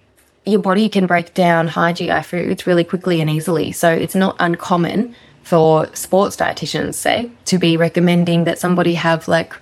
your 0.44 0.61
body 0.61 0.88
can 0.88 1.06
break 1.06 1.35
down 1.35 1.68
high 1.68 1.92
GI 1.92 2.22
foods 2.22 2.66
really 2.66 2.85
quickly 2.85 3.20
and 3.20 3.30
easily. 3.30 3.72
So, 3.72 3.90
it's 3.90 4.14
not 4.14 4.37
uncommon 4.38 5.14
for 5.42 5.88
sports 5.94 6.37
dietitians, 6.37 6.94
say, 6.94 7.30
to 7.46 7.56
be 7.56 7.78
recommending 7.78 8.44
that 8.44 8.59
somebody 8.59 8.94
have 8.94 9.26
like 9.28 9.54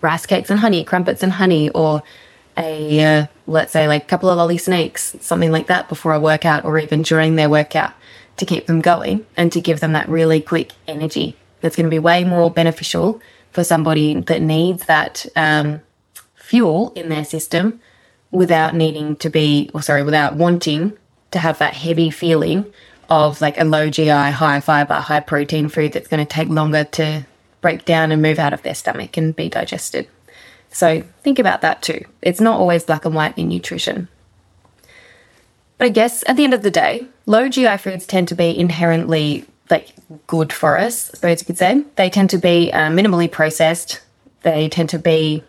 rice 0.00 0.26
cakes 0.26 0.50
and 0.50 0.58
honey, 0.58 0.82
crumpets 0.82 1.22
and 1.22 1.30
honey, 1.30 1.70
or 1.70 2.02
a, 2.56 3.04
uh, 3.04 3.26
let's 3.46 3.72
say, 3.72 3.88
like 3.88 4.04
a 4.04 4.06
couple 4.06 4.28
of 4.28 4.36
lolly 4.36 4.58
snakes, 4.58 5.16
something 5.20 5.52
like 5.52 5.66
that 5.68 5.88
before 5.88 6.12
a 6.12 6.20
workout 6.20 6.64
or 6.64 6.78
even 6.78 7.02
during 7.02 7.36
their 7.36 7.48
workout 7.48 7.92
to 8.36 8.46
keep 8.46 8.66
them 8.66 8.80
going 8.80 9.26
and 9.36 9.52
to 9.52 9.60
give 9.60 9.80
them 9.80 9.92
that 9.92 10.08
really 10.08 10.40
quick 10.40 10.72
energy. 10.86 11.36
That's 11.60 11.76
going 11.76 11.84
to 11.84 11.90
be 11.90 11.98
way 11.98 12.24
more 12.24 12.50
beneficial 12.50 13.20
for 13.52 13.64
somebody 13.64 14.20
that 14.20 14.40
needs 14.40 14.86
that 14.86 15.26
um, 15.36 15.80
fuel 16.34 16.92
in 16.94 17.08
their 17.08 17.24
system 17.24 17.80
without 18.30 18.74
needing 18.74 19.16
to 19.16 19.28
be, 19.28 19.70
or 19.74 19.82
sorry, 19.82 20.02
without 20.02 20.36
wanting 20.36 20.96
to 21.32 21.38
have 21.38 21.58
that 21.58 21.74
heavy 21.74 22.10
feeling 22.10 22.72
of 23.08 23.40
like 23.40 23.58
a 23.58 23.64
low 23.64 23.90
GI, 23.90 24.08
high 24.08 24.60
fiber, 24.60 24.94
high 24.94 25.20
protein 25.20 25.68
food 25.68 25.92
that's 25.92 26.08
going 26.08 26.24
to 26.24 26.30
take 26.32 26.48
longer 26.48 26.84
to 26.84 27.26
break 27.60 27.84
down 27.84 28.12
and 28.12 28.22
move 28.22 28.38
out 28.38 28.52
of 28.52 28.62
their 28.62 28.74
stomach 28.74 29.16
and 29.16 29.34
be 29.34 29.48
digested. 29.48 30.08
So 30.70 31.02
think 31.22 31.38
about 31.38 31.60
that 31.60 31.82
too. 31.82 32.04
It's 32.22 32.40
not 32.40 32.58
always 32.58 32.84
black 32.84 33.04
and 33.04 33.14
white 33.14 33.36
in 33.36 33.48
nutrition. 33.48 34.08
But 35.78 35.86
I 35.86 35.88
guess 35.88 36.22
at 36.26 36.36
the 36.36 36.44
end 36.44 36.54
of 36.54 36.62
the 36.62 36.70
day, 36.70 37.06
low 37.26 37.48
GI 37.48 37.78
foods 37.78 38.06
tend 38.06 38.28
to 38.28 38.34
be 38.34 38.56
inherently 38.56 39.46
like 39.70 39.94
good 40.26 40.52
for 40.52 40.78
us, 40.78 41.10
I 41.10 41.14
suppose 41.14 41.40
you 41.40 41.46
could 41.46 41.58
say. 41.58 41.84
They 41.96 42.10
tend 42.10 42.30
to 42.30 42.38
be 42.38 42.72
uh, 42.72 42.90
minimally 42.90 43.30
processed. 43.30 44.00
They 44.42 44.68
tend 44.68 44.88
to 44.90 44.98
be, 44.98 45.44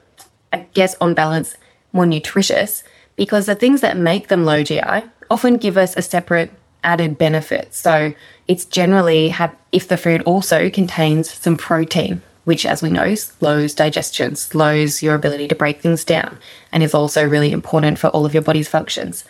I 0.53 0.59
guess, 0.73 0.95
on 1.01 1.13
balance, 1.13 1.55
more 1.91 2.05
nutritious 2.05 2.83
because 3.15 3.45
the 3.45 3.55
things 3.55 3.81
that 3.81 3.97
make 3.97 4.27
them 4.27 4.45
low 4.45 4.63
GI 4.63 5.03
often 5.29 5.57
give 5.57 5.77
us 5.77 5.95
a 5.97 6.01
separate 6.01 6.51
added 6.83 7.17
benefit. 7.17 7.73
So 7.73 8.13
it's 8.47 8.65
generally 8.65 9.29
have 9.29 9.55
if 9.71 9.87
the 9.87 9.97
food 9.97 10.21
also 10.23 10.69
contains 10.69 11.31
some 11.31 11.57
protein, 11.57 12.21
which 12.43 12.65
as 12.65 12.81
we 12.81 12.89
know 12.89 13.15
slows 13.15 13.73
digestion, 13.73 14.35
slows 14.35 15.01
your 15.01 15.15
ability 15.15 15.47
to 15.47 15.55
break 15.55 15.81
things 15.81 16.03
down, 16.03 16.37
and 16.71 16.83
is 16.83 16.93
also 16.93 17.27
really 17.27 17.51
important 17.51 17.99
for 17.99 18.07
all 18.07 18.25
of 18.25 18.33
your 18.33 18.43
body's 18.43 18.67
functions. 18.67 19.23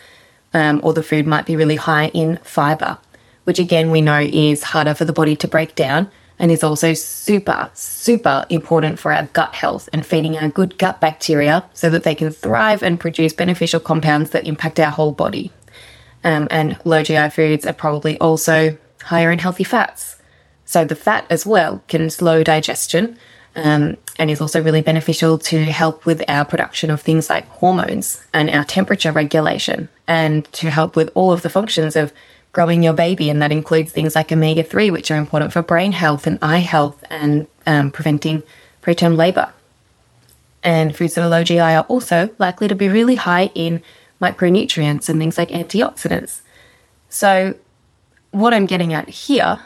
Um, 0.54 0.80
or 0.82 0.92
the 0.92 1.02
food 1.02 1.26
might 1.26 1.46
be 1.46 1.56
really 1.56 1.76
high 1.76 2.08
in 2.08 2.38
fiber, 2.42 2.98
which 3.44 3.58
again 3.58 3.90
we 3.90 4.00
know 4.00 4.20
is 4.20 4.62
harder 4.62 4.94
for 4.94 5.04
the 5.04 5.12
body 5.12 5.34
to 5.36 5.48
break 5.48 5.74
down 5.74 6.10
and 6.38 6.50
is 6.50 6.64
also 6.64 6.92
super, 6.92 7.70
super 7.72 8.44
important 8.50 8.98
for 8.98 9.12
our 9.12 9.26
gut 9.26 9.54
health 9.54 9.88
and 9.92 10.04
feeding 10.04 10.36
our 10.36 10.48
good 10.48 10.76
gut 10.76 11.00
bacteria 11.00 11.64
so 11.72 11.88
that 11.88 12.02
they 12.02 12.14
can 12.14 12.30
thrive 12.30 12.82
and 12.82 12.98
produce 12.98 13.32
beneficial 13.32 13.80
compounds 13.80 14.30
that 14.30 14.46
impact 14.46 14.80
our 14.80 14.90
whole 14.90 15.12
body. 15.12 15.52
Um, 16.24 16.48
and 16.50 16.78
low 16.84 17.02
GI 17.02 17.30
foods 17.30 17.66
are 17.66 17.72
probably 17.72 18.18
also 18.18 18.76
higher 19.02 19.30
in 19.30 19.38
healthy 19.38 19.64
fats. 19.64 20.16
So 20.72 20.86
the 20.86 20.94
fat 20.94 21.26
as 21.28 21.44
well 21.44 21.84
can 21.86 22.08
slow 22.08 22.42
digestion 22.42 23.18
um, 23.54 23.98
and 24.18 24.30
is 24.30 24.40
also 24.40 24.62
really 24.62 24.80
beneficial 24.80 25.36
to 25.40 25.64
help 25.64 26.06
with 26.06 26.22
our 26.28 26.46
production 26.46 26.88
of 26.90 27.02
things 27.02 27.28
like 27.28 27.46
hormones 27.48 28.24
and 28.32 28.48
our 28.48 28.64
temperature 28.64 29.12
regulation 29.12 29.90
and 30.08 30.50
to 30.52 30.70
help 30.70 30.96
with 30.96 31.10
all 31.14 31.30
of 31.30 31.42
the 31.42 31.50
functions 31.50 31.94
of 31.94 32.10
growing 32.52 32.82
your 32.82 32.94
baby. 32.94 33.28
And 33.28 33.42
that 33.42 33.52
includes 33.52 33.92
things 33.92 34.14
like 34.14 34.32
omega 34.32 34.62
3, 34.62 34.90
which 34.90 35.10
are 35.10 35.18
important 35.18 35.52
for 35.52 35.60
brain 35.60 35.92
health 35.92 36.26
and 36.26 36.38
eye 36.40 36.64
health 36.64 37.04
and 37.10 37.46
um, 37.66 37.90
preventing 37.90 38.42
preterm 38.82 39.14
labor. 39.14 39.52
And 40.62 40.96
foods 40.96 41.16
that 41.16 41.22
are 41.22 41.28
low 41.28 41.44
GI 41.44 41.60
are 41.60 41.84
also 41.86 42.30
likely 42.38 42.68
to 42.68 42.74
be 42.74 42.88
really 42.88 43.16
high 43.16 43.50
in 43.54 43.82
micronutrients 44.22 45.10
and 45.10 45.18
things 45.20 45.36
like 45.36 45.50
antioxidants. 45.50 46.40
So, 47.10 47.56
what 48.30 48.54
I'm 48.54 48.64
getting 48.64 48.94
at 48.94 49.10
here 49.10 49.58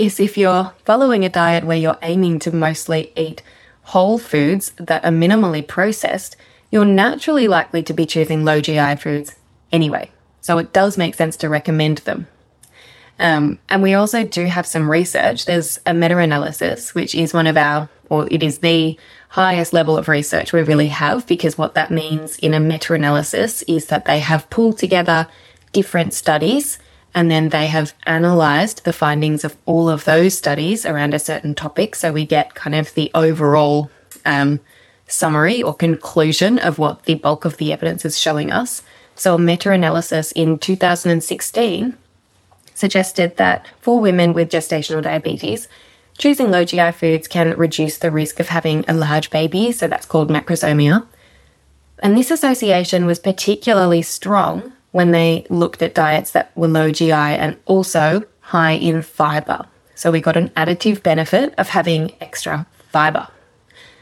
is 0.00 0.18
if 0.18 0.38
you're 0.38 0.72
following 0.86 1.26
a 1.26 1.28
diet 1.28 1.64
where 1.64 1.76
you're 1.76 1.98
aiming 2.00 2.38
to 2.40 2.50
mostly 2.50 3.12
eat 3.16 3.42
whole 3.82 4.18
foods 4.18 4.72
that 4.78 5.04
are 5.04 5.10
minimally 5.10 5.66
processed, 5.66 6.36
you're 6.70 6.86
naturally 6.86 7.46
likely 7.46 7.82
to 7.82 7.92
be 7.92 8.06
choosing 8.06 8.42
low 8.42 8.62
GI 8.62 8.96
foods 8.96 9.36
anyway. 9.70 10.10
So, 10.40 10.56
it 10.56 10.72
does 10.72 10.96
make 10.96 11.14
sense 11.14 11.36
to 11.36 11.50
recommend 11.50 11.98
them. 11.98 12.26
Um, 13.18 13.58
and 13.68 13.82
we 13.82 13.92
also 13.92 14.24
do 14.24 14.46
have 14.46 14.66
some 14.66 14.90
research. 14.90 15.44
There's 15.44 15.78
a 15.84 15.92
meta 15.92 16.16
analysis, 16.16 16.94
which 16.94 17.14
is 17.14 17.34
one 17.34 17.46
of 17.46 17.58
our, 17.58 17.90
or 18.08 18.26
it 18.30 18.42
is 18.42 18.60
the 18.60 18.98
highest 19.28 19.74
level 19.74 19.98
of 19.98 20.08
research 20.08 20.54
we 20.54 20.62
really 20.62 20.88
have, 20.88 21.26
because 21.26 21.58
what 21.58 21.74
that 21.74 21.90
means 21.90 22.38
in 22.38 22.54
a 22.54 22.60
meta 22.60 22.94
analysis 22.94 23.60
is 23.62 23.88
that 23.88 24.06
they 24.06 24.20
have 24.20 24.48
pulled 24.48 24.78
together 24.78 25.28
different 25.72 26.14
studies 26.14 26.78
and 27.14 27.30
then 27.30 27.48
they 27.48 27.66
have 27.66 27.94
analyzed 28.06 28.84
the 28.84 28.92
findings 28.92 29.44
of 29.44 29.56
all 29.66 29.88
of 29.88 30.04
those 30.04 30.36
studies 30.36 30.86
around 30.86 31.12
a 31.12 31.18
certain 31.18 31.54
topic. 31.54 31.94
So 31.94 32.12
we 32.12 32.24
get 32.24 32.54
kind 32.54 32.74
of 32.74 32.94
the 32.94 33.10
overall 33.14 33.90
um, 34.24 34.60
summary 35.06 35.62
or 35.62 35.74
conclusion 35.74 36.58
of 36.58 36.78
what 36.78 37.04
the 37.04 37.14
bulk 37.14 37.44
of 37.44 37.56
the 37.56 37.72
evidence 37.72 38.04
is 38.04 38.18
showing 38.18 38.52
us. 38.52 38.82
So, 39.16 39.34
a 39.34 39.38
meta 39.38 39.70
analysis 39.70 40.32
in 40.32 40.58
2016 40.58 41.96
suggested 42.74 43.36
that 43.36 43.66
for 43.80 44.00
women 44.00 44.32
with 44.32 44.50
gestational 44.50 45.02
diabetes, 45.02 45.68
choosing 46.16 46.50
low 46.50 46.64
GI 46.64 46.92
foods 46.92 47.28
can 47.28 47.56
reduce 47.58 47.98
the 47.98 48.10
risk 48.10 48.40
of 48.40 48.48
having 48.48 48.84
a 48.88 48.94
large 48.94 49.30
baby, 49.30 49.72
so 49.72 49.86
that's 49.88 50.06
called 50.06 50.30
macrosomia. 50.30 51.06
And 51.98 52.16
this 52.16 52.30
association 52.30 53.04
was 53.04 53.18
particularly 53.18 54.00
strong 54.00 54.72
when 54.92 55.12
they 55.12 55.46
looked 55.50 55.82
at 55.82 55.94
diets 55.94 56.32
that 56.32 56.50
were 56.56 56.68
low 56.68 56.90
GI 56.90 57.12
and 57.12 57.56
also 57.66 58.24
high 58.40 58.72
in 58.72 59.02
fiber. 59.02 59.66
So 59.94 60.10
we 60.10 60.20
got 60.20 60.36
an 60.36 60.48
additive 60.50 61.02
benefit 61.02 61.54
of 61.58 61.68
having 61.68 62.12
extra 62.20 62.66
fiber. 62.90 63.28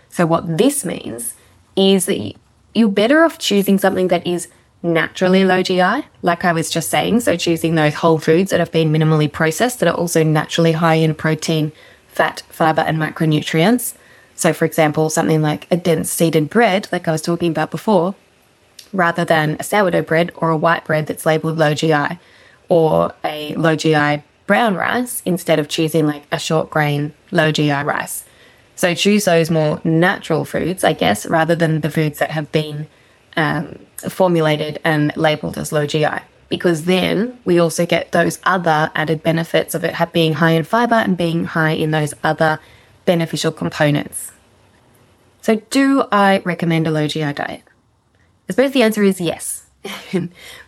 So, 0.09 0.27
what 0.27 0.59
this 0.59 0.85
means 0.85 1.35
is 1.77 2.07
that 2.07 2.35
you're 2.75 2.89
better 2.89 3.23
off 3.23 3.39
choosing 3.39 3.79
something 3.79 4.09
that 4.09 4.27
is 4.27 4.49
naturally 4.83 5.45
low 5.45 5.63
GI, 5.63 6.07
like 6.23 6.45
I 6.45 6.53
was 6.53 6.71
just 6.71 6.89
saying. 6.89 7.21
So, 7.21 7.37
choosing 7.37 7.75
those 7.75 7.95
whole 7.95 8.19
foods 8.19 8.51
that 8.51 8.61
have 8.61 8.73
been 8.73 8.93
minimally 8.93 9.31
processed 9.31 9.81
that 9.81 9.89
are 9.89 9.95
also 9.95 10.25
naturally 10.25 10.73
high 10.73 10.95
in 10.95 11.15
protein, 11.15 11.73
fat, 12.09 12.43
fiber, 12.49 12.83
and 12.83 12.99
macronutrients. 12.99 13.95
So, 14.35 14.53
for 14.53 14.65
example, 14.65 15.11
something 15.11 15.43
like 15.43 15.67
a 15.71 15.77
dense 15.77 16.11
seeded 16.11 16.49
bread, 16.49 16.89
like 16.91 17.07
I 17.07 17.13
was 17.13 17.23
talking 17.23 17.51
about 17.51 17.71
before, 17.71 18.15
rather 18.93 19.25
than 19.25 19.57
a 19.59 19.63
sourdough 19.63 20.03
bread 20.03 20.33
or 20.37 20.51
a 20.51 20.57
white 20.57 20.85
bread 20.85 21.07
that's 21.07 21.27
labeled 21.27 21.59
low 21.59 21.75
GI, 21.75 22.19
or 22.69 23.15
a 23.25 23.55
low 23.55 23.77
GI 23.77 24.23
brown 24.47 24.75
rice 24.75 25.23
instead 25.25 25.59
of 25.59 25.69
choosing 25.69 26.07
like 26.07 26.25
a 26.33 26.39
short 26.39 26.71
grain 26.71 27.13
low 27.31 27.53
GI 27.53 27.71
rice. 27.71 28.25
So, 28.75 28.95
choose 28.95 29.25
those 29.25 29.51
more 29.51 29.81
natural 29.85 30.45
foods, 30.45 30.85
I 30.85 30.93
guess, 30.93 31.27
rather 31.27 31.57
than 31.57 31.81
the 31.81 31.91
foods 31.91 32.19
that 32.21 32.31
have 32.31 32.51
been 32.53 32.87
um, 33.37 33.79
formulated 34.09 34.81
and 34.85 35.17
labeled 35.17 35.59
as 35.59 35.73
low 35.73 35.87
GI. 35.87 36.21
Because 36.49 36.85
then 36.85 37.39
we 37.45 37.59
also 37.59 37.85
get 37.85 38.13
those 38.13 38.39
other 38.45 38.91
added 38.95 39.23
benefits 39.23 39.75
of 39.75 39.85
it 39.85 39.95
being 40.13 40.35
high 40.35 40.53
in 40.53 40.65
fiber 40.65 40.95
and 40.95 41.17
being 41.17 41.45
high 41.45 41.73
in 41.73 41.91
those 41.91 42.15
other 42.23 42.61
beneficial 43.05 43.53
components. 43.53 44.33
So, 45.43 45.57
do 45.71 46.05
I 46.13 46.41
recommend 46.45 46.87
a 46.87 46.91
low 46.91 47.09
GI 47.09 47.33
diet? 47.33 47.63
I 48.49 48.53
suppose 48.53 48.73
the 48.73 48.83
answer 48.83 49.03
is 49.03 49.21
yes. 49.21 49.67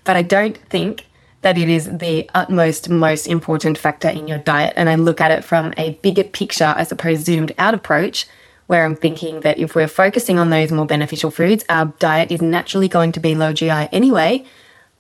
but 0.04 0.16
I 0.16 0.22
don't 0.22 0.56
think 0.56 1.06
that 1.42 1.56
it 1.56 1.68
is 1.68 1.86
the 1.86 2.28
utmost, 2.34 2.90
most 2.90 3.26
important 3.26 3.78
factor 3.78 4.08
in 4.08 4.28
your 4.28 4.38
diet. 4.38 4.74
And 4.76 4.88
I 4.90 4.96
look 4.96 5.20
at 5.20 5.30
it 5.30 5.44
from 5.44 5.72
a 5.76 5.94
bigger 6.02 6.24
picture, 6.24 6.74
I 6.76 6.84
suppose, 6.84 7.20
zoomed 7.20 7.52
out 7.58 7.74
approach 7.74 8.26
where 8.66 8.84
I'm 8.84 8.94
thinking 8.94 9.40
that 9.40 9.58
if 9.58 9.74
we're 9.74 9.88
focusing 9.88 10.38
on 10.38 10.50
those 10.50 10.70
more 10.70 10.86
beneficial 10.86 11.30
foods, 11.30 11.64
our 11.68 11.86
diet 11.98 12.30
is 12.30 12.40
naturally 12.40 12.86
going 12.86 13.10
to 13.12 13.20
be 13.20 13.34
low 13.34 13.52
GI 13.52 13.88
anyway. 13.90 14.44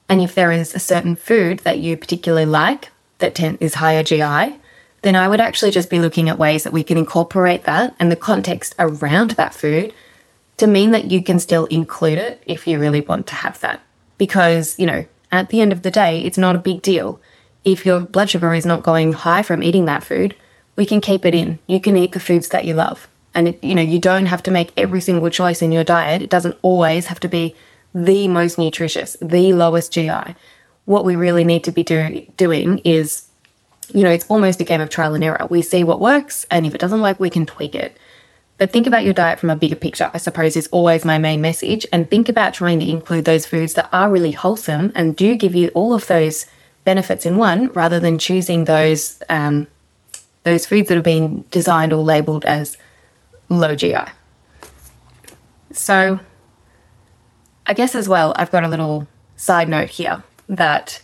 And 0.08 0.20
if 0.20 0.34
there 0.34 0.50
is 0.50 0.74
a 0.74 0.80
certain 0.80 1.14
food 1.14 1.60
that 1.60 1.78
you 1.78 1.96
particularly 1.96 2.46
like 2.46 2.90
that 3.18 3.38
is 3.62 3.74
higher 3.74 4.02
GI, 4.02 4.58
then 5.02 5.14
I 5.14 5.28
would 5.28 5.40
actually 5.40 5.70
just 5.70 5.88
be 5.88 6.00
looking 6.00 6.28
at 6.28 6.38
ways 6.38 6.64
that 6.64 6.72
we 6.72 6.82
can 6.82 6.98
incorporate 6.98 7.64
that 7.64 7.94
and 8.00 8.10
the 8.10 8.16
context 8.16 8.74
around 8.78 9.32
that 9.32 9.54
food 9.54 9.92
to 10.60 10.66
mean 10.66 10.92
that 10.92 11.10
you 11.10 11.22
can 11.22 11.38
still 11.38 11.66
include 11.66 12.18
it 12.18 12.42
if 12.46 12.66
you 12.66 12.78
really 12.78 13.00
want 13.00 13.26
to 13.26 13.34
have 13.34 13.60
that. 13.60 13.80
Because, 14.18 14.78
you 14.78 14.86
know, 14.86 15.04
at 15.32 15.48
the 15.48 15.60
end 15.60 15.72
of 15.72 15.82
the 15.82 15.90
day, 15.90 16.20
it's 16.20 16.38
not 16.38 16.56
a 16.56 16.60
big 16.60 16.82
deal. 16.82 17.20
If 17.64 17.84
your 17.84 18.00
blood 18.00 18.30
sugar 18.30 18.54
is 18.54 18.66
not 18.66 18.82
going 18.82 19.12
high 19.12 19.42
from 19.42 19.62
eating 19.62 19.86
that 19.86 20.04
food, 20.04 20.34
we 20.76 20.86
can 20.86 21.00
keep 21.00 21.24
it 21.24 21.34
in. 21.34 21.58
You 21.66 21.80
can 21.80 21.96
eat 21.96 22.12
the 22.12 22.20
foods 22.20 22.48
that 22.50 22.64
you 22.64 22.74
love. 22.74 23.08
And 23.34 23.48
it, 23.48 23.62
you 23.62 23.74
know, 23.74 23.82
you 23.82 23.98
don't 23.98 24.26
have 24.26 24.42
to 24.44 24.50
make 24.50 24.72
every 24.76 25.00
single 25.00 25.30
choice 25.30 25.62
in 25.62 25.72
your 25.72 25.84
diet. 25.84 26.22
It 26.22 26.30
doesn't 26.30 26.58
always 26.62 27.06
have 27.06 27.20
to 27.20 27.28
be 27.28 27.54
the 27.94 28.28
most 28.28 28.58
nutritious, 28.58 29.16
the 29.20 29.52
lowest 29.52 29.92
GI. 29.92 30.34
What 30.84 31.04
we 31.04 31.16
really 31.16 31.44
need 31.44 31.64
to 31.64 31.72
be 31.72 31.82
do, 31.82 32.26
doing 32.36 32.78
is, 32.78 33.28
you 33.94 34.02
know, 34.02 34.10
it's 34.10 34.26
almost 34.28 34.60
a 34.60 34.64
game 34.64 34.80
of 34.80 34.90
trial 34.90 35.14
and 35.14 35.24
error. 35.24 35.46
We 35.48 35.62
see 35.62 35.84
what 35.84 36.00
works, 36.00 36.46
and 36.50 36.66
if 36.66 36.74
it 36.74 36.80
doesn't 36.80 37.00
work, 37.00 37.20
we 37.20 37.30
can 37.30 37.46
tweak 37.46 37.74
it. 37.74 37.96
But 38.60 38.72
think 38.72 38.86
about 38.86 39.04
your 39.04 39.14
diet 39.14 39.40
from 39.40 39.48
a 39.48 39.56
bigger 39.56 39.74
picture, 39.74 40.10
I 40.12 40.18
suppose, 40.18 40.54
is 40.54 40.68
always 40.70 41.02
my 41.02 41.16
main 41.16 41.40
message. 41.40 41.86
And 41.94 42.10
think 42.10 42.28
about 42.28 42.52
trying 42.52 42.78
to 42.80 42.86
include 42.86 43.24
those 43.24 43.46
foods 43.46 43.72
that 43.72 43.88
are 43.90 44.10
really 44.10 44.32
wholesome 44.32 44.92
and 44.94 45.16
do 45.16 45.34
give 45.34 45.54
you 45.54 45.68
all 45.68 45.94
of 45.94 46.06
those 46.08 46.44
benefits 46.84 47.24
in 47.24 47.38
one 47.38 47.68
rather 47.68 47.98
than 47.98 48.18
choosing 48.18 48.66
those 48.66 49.22
um, 49.30 49.66
those 50.42 50.66
foods 50.66 50.88
that 50.88 50.96
have 50.96 51.04
been 51.04 51.46
designed 51.50 51.94
or 51.94 52.04
labeled 52.04 52.44
as 52.44 52.76
low 53.48 53.74
GI. 53.74 54.04
So, 55.72 56.20
I 57.66 57.72
guess 57.72 57.94
as 57.94 58.10
well, 58.10 58.34
I've 58.36 58.50
got 58.50 58.64
a 58.64 58.68
little 58.68 59.08
side 59.36 59.70
note 59.70 59.88
here 59.88 60.22
that 60.50 61.00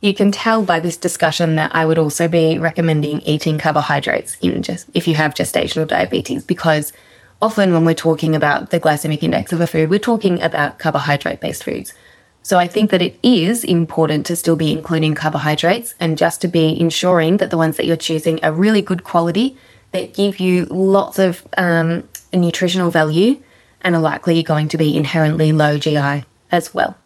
you 0.00 0.14
can 0.14 0.30
tell 0.30 0.62
by 0.62 0.78
this 0.80 0.96
discussion 0.96 1.56
that 1.56 1.74
I 1.74 1.86
would 1.86 1.98
also 1.98 2.28
be 2.28 2.58
recommending 2.58 3.20
eating 3.22 3.58
carbohydrates 3.58 4.36
in 4.40 4.62
just 4.62 4.88
if 4.94 5.08
you 5.08 5.14
have 5.14 5.34
gestational 5.34 5.86
diabetes 5.86 6.44
because 6.44 6.92
often 7.40 7.72
when 7.72 7.84
we're 7.84 7.94
talking 7.94 8.34
about 8.34 8.70
the 8.70 8.80
glycemic 8.80 9.22
index 9.22 9.52
of 9.52 9.60
a 9.60 9.66
food, 9.66 9.90
we're 9.90 9.98
talking 9.98 10.40
about 10.42 10.78
carbohydrate 10.78 11.40
based 11.40 11.64
foods. 11.64 11.92
So 12.42 12.58
I 12.58 12.68
think 12.68 12.90
that 12.90 13.02
it 13.02 13.18
is 13.22 13.64
important 13.64 14.24
to 14.26 14.36
still 14.36 14.54
be 14.54 14.70
including 14.70 15.14
carbohydrates 15.14 15.94
and 15.98 16.16
just 16.16 16.40
to 16.42 16.48
be 16.48 16.78
ensuring 16.78 17.38
that 17.38 17.50
the 17.50 17.56
ones 17.56 17.76
that 17.76 17.86
you're 17.86 17.96
choosing 17.96 18.42
are 18.44 18.52
really 18.52 18.82
good 18.82 19.02
quality 19.02 19.56
that 19.90 20.14
give 20.14 20.38
you 20.38 20.66
lots 20.66 21.18
of 21.18 21.46
um, 21.56 22.08
nutritional 22.32 22.90
value 22.90 23.42
and 23.80 23.96
are 23.96 24.00
likely 24.00 24.42
going 24.42 24.68
to 24.68 24.76
be 24.76 24.96
inherently 24.96 25.52
low 25.52 25.78
GI 25.78 26.24
as 26.52 26.72
well. 26.72 26.96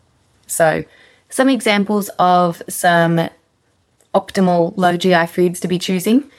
So, 0.46 0.85
some 1.31 1.49
examples 1.49 2.11
of 2.19 2.62
some 2.69 3.29
optimal 4.14 4.75
low 4.77 4.97
GI 4.97 5.27
foods 5.27 5.61
to 5.61 5.69
be 5.69 5.79
choosing 5.79 6.31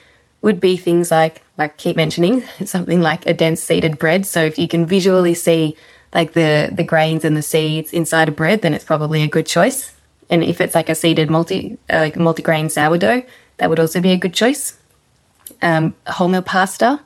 would 0.42 0.60
be 0.60 0.76
things 0.76 1.10
like, 1.10 1.42
like 1.58 1.76
keep 1.76 1.96
mentioning, 1.96 2.42
something 2.64 3.00
like 3.00 3.26
a 3.26 3.34
dense 3.34 3.62
seeded 3.62 3.98
bread. 3.98 4.26
So 4.26 4.44
if 4.44 4.58
you 4.58 4.68
can 4.68 4.86
visually 4.86 5.34
see 5.34 5.76
like 6.14 6.34
the 6.34 6.68
the 6.70 6.84
grains 6.84 7.24
and 7.24 7.36
the 7.36 7.42
seeds 7.42 7.92
inside 7.92 8.28
a 8.28 8.32
bread, 8.32 8.62
then 8.62 8.74
it's 8.74 8.84
probably 8.84 9.22
a 9.22 9.28
good 9.28 9.46
choice. 9.46 9.94
And 10.28 10.44
if 10.44 10.60
it's 10.60 10.74
like 10.74 10.88
a 10.88 10.94
seeded 10.94 11.30
multi 11.30 11.78
uh, 11.90 11.98
like 11.98 12.16
multi-grain 12.16 12.68
sourdough, 12.68 13.22
that 13.56 13.70
would 13.70 13.80
also 13.80 14.00
be 14.00 14.12
a 14.12 14.16
good 14.16 14.34
choice 14.34 14.76
um, 15.62 15.94
wholemeal 16.06 16.44
pasta, 16.44 17.00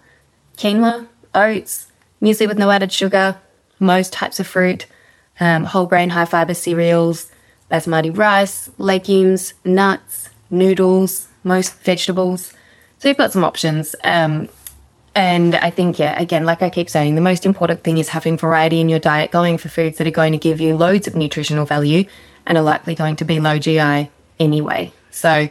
quinoa, 0.56 1.06
oats, 1.34 1.86
muesli 2.22 2.48
with 2.48 2.58
no 2.58 2.70
added 2.70 2.92
sugar, 2.92 3.38
most 3.78 4.12
types 4.12 4.40
of 4.40 4.46
fruit, 4.46 4.86
um, 5.38 5.64
whole 5.64 5.86
grain, 5.86 6.10
high 6.10 6.24
fiber 6.24 6.54
cereals, 6.54 7.30
basmati 7.70 8.16
rice, 8.16 8.70
legumes, 8.78 9.54
nuts, 9.64 10.30
noodles, 10.50 11.28
most 11.44 11.74
vegetables. 11.80 12.52
So 12.98 13.08
you've 13.08 13.16
got 13.16 13.32
some 13.32 13.44
options. 13.44 13.94
Um, 14.04 14.48
and 15.14 15.54
I 15.54 15.70
think, 15.70 15.98
yeah, 15.98 16.20
again, 16.20 16.44
like 16.44 16.62
I 16.62 16.68
keep 16.68 16.90
saying, 16.90 17.14
the 17.14 17.20
most 17.22 17.46
important 17.46 17.82
thing 17.82 17.98
is 17.98 18.10
having 18.10 18.36
variety 18.36 18.80
in 18.80 18.88
your 18.88 18.98
diet, 18.98 19.30
going 19.30 19.56
for 19.56 19.68
foods 19.68 19.98
that 19.98 20.06
are 20.06 20.10
going 20.10 20.32
to 20.32 20.38
give 20.38 20.60
you 20.60 20.76
loads 20.76 21.06
of 21.06 21.16
nutritional 21.16 21.64
value 21.64 22.04
and 22.46 22.58
are 22.58 22.62
likely 22.62 22.94
going 22.94 23.16
to 23.16 23.24
be 23.24 23.40
low 23.40 23.58
GI 23.58 24.10
anyway. 24.38 24.92
So 25.10 25.48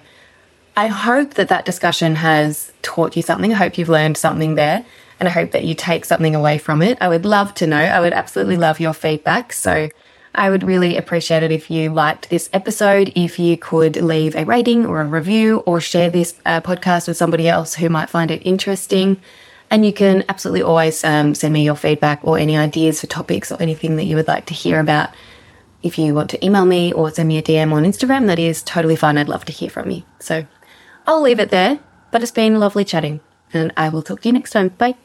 I 0.78 0.88
hope 0.88 1.34
that 1.34 1.50
that 1.50 1.66
discussion 1.66 2.16
has 2.16 2.72
taught 2.84 3.16
you 3.16 3.24
something. 3.24 3.54
I 3.54 3.56
hope 3.56 3.78
you've 3.78 3.90
learned 3.90 4.18
something 4.18 4.56
there 4.56 4.86
and 5.20 5.28
I 5.28 5.32
hope 5.32 5.52
that 5.52 5.64
you 5.64 5.74
take 5.74 6.06
something 6.06 6.36
away 6.36 6.58
from 6.58 6.82
it. 6.82 6.98
I 7.02 7.08
would 7.08 7.26
love 7.26 7.54
to 7.56 7.68
know. 7.68 7.78
I 7.78 8.00
would 8.00 8.14
absolutely 8.14 8.58
love 8.58 8.80
your 8.80 8.94
feedback. 8.94 9.54
So 9.54 9.90
I 10.36 10.50
would 10.50 10.64
really 10.64 10.98
appreciate 10.98 11.44
it 11.44 11.52
if 11.52 11.70
you 11.72 11.92
liked 11.92 12.30
this 12.30 12.50
episode, 12.54 13.12
if 13.16 13.40
you 13.40 13.58
could 13.58 13.96
leave 13.98 14.36
a 14.36 14.46
rating 14.46 14.86
or 14.86 15.02
a 15.02 15.06
review 15.06 15.60
or 15.66 15.82
share 15.82 16.10
this 16.10 16.36
uh, 16.46 16.62
podcast 16.62 17.08
with 17.08 17.18
somebody 17.18 17.48
else 17.48 17.76
who 17.76 17.90
might 17.90 18.10
find 18.10 18.32
it 18.32 18.42
interesting. 18.46 19.22
And 19.72 19.86
you 19.86 19.94
can 19.94 20.24
absolutely 20.30 20.62
always 20.62 21.04
um, 21.04 21.34
send 21.34 21.54
me 21.54 21.64
your 21.64 21.76
feedback 21.76 22.20
or 22.24 22.38
any 22.38 22.56
ideas 22.56 23.02
for 23.02 23.08
topics 23.08 23.52
or 23.52 23.62
anything 23.62 23.96
that 23.96 24.06
you 24.06 24.16
would 24.16 24.28
like 24.28 24.46
to 24.48 24.54
hear 24.54 24.80
about. 24.80 25.10
If 25.82 25.98
you 25.98 26.14
want 26.14 26.30
to 26.32 26.46
email 26.46 26.66
me 26.66 26.94
or 26.94 27.12
send 27.12 27.28
me 27.28 27.38
a 27.38 27.44
DM 27.44 27.72
on 27.72 27.84
Instagram, 27.84 28.28
that 28.28 28.40
is 28.40 28.64
totally 28.64 28.96
fine. 28.96 29.18
I'd 29.18 29.30
love 29.30 29.46
to 29.46 29.54
hear 29.54 29.70
from 29.70 29.92
you. 29.92 30.04
So 30.20 30.46
I'll 31.08 31.22
leave 31.22 31.40
it 31.40 31.50
there, 31.50 31.80
but 32.12 32.24
it's 32.24 32.32
been 32.32 32.60
lovely 32.60 32.86
chatting, 32.86 33.20
and 33.54 33.72
I 33.78 33.90
will 33.90 34.02
talk 34.02 34.22
to 34.22 34.30
you 34.30 34.34
next 34.34 34.52
time. 34.52 34.70
Bye. 34.70 35.05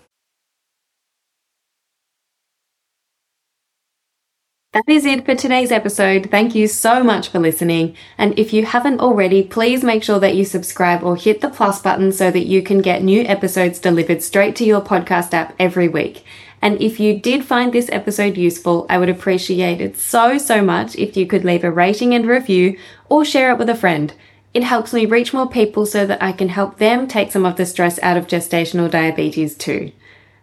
That 4.73 4.85
is 4.87 5.05
it 5.05 5.25
for 5.25 5.35
today's 5.35 5.73
episode. 5.73 6.29
Thank 6.31 6.55
you 6.55 6.69
so 6.69 7.03
much 7.03 7.29
for 7.29 7.41
listening. 7.41 7.97
And 8.17 8.39
if 8.39 8.53
you 8.53 8.65
haven't 8.65 9.01
already, 9.01 9.43
please 9.43 9.83
make 9.83 10.05
sure 10.05 10.21
that 10.21 10.37
you 10.37 10.45
subscribe 10.45 11.03
or 11.03 11.17
hit 11.17 11.41
the 11.41 11.49
plus 11.49 11.83
button 11.83 12.13
so 12.13 12.31
that 12.31 12.47
you 12.47 12.63
can 12.63 12.81
get 12.81 13.03
new 13.03 13.23
episodes 13.23 13.81
delivered 13.81 14.23
straight 14.23 14.55
to 14.57 14.65
your 14.65 14.81
podcast 14.81 15.35
app 15.35 15.57
every 15.59 15.89
week. 15.89 16.23
And 16.63 16.81
if 16.81 17.01
you 17.01 17.19
did 17.19 17.45
find 17.45 17.73
this 17.73 17.91
episode 17.91 18.37
useful, 18.37 18.87
I 18.89 18.99
would 18.99 19.09
appreciate 19.09 19.81
it 19.81 19.97
so, 19.97 20.39
so 20.39 20.63
much 20.63 20.95
if 20.95 21.17
you 21.17 21.27
could 21.27 21.45
leave 21.45 21.65
a 21.65 21.71
rating 21.73 22.15
and 22.15 22.25
review 22.25 22.79
or 23.09 23.25
share 23.25 23.51
it 23.51 23.59
with 23.59 23.71
a 23.71 23.75
friend. 23.75 24.15
It 24.55 24.63
helps 24.63 24.93
me 24.93 25.05
reach 25.05 25.33
more 25.33 25.51
people 25.51 25.85
so 25.85 26.07
that 26.07 26.23
I 26.23 26.31
can 26.31 26.49
help 26.49 26.79
them 26.79 27.09
take 27.09 27.33
some 27.33 27.45
of 27.45 27.57
the 27.57 27.67
stress 27.67 27.99
out 28.05 28.17
of 28.17 28.29
gestational 28.29 28.89
diabetes 28.89 29.57
too. 29.57 29.91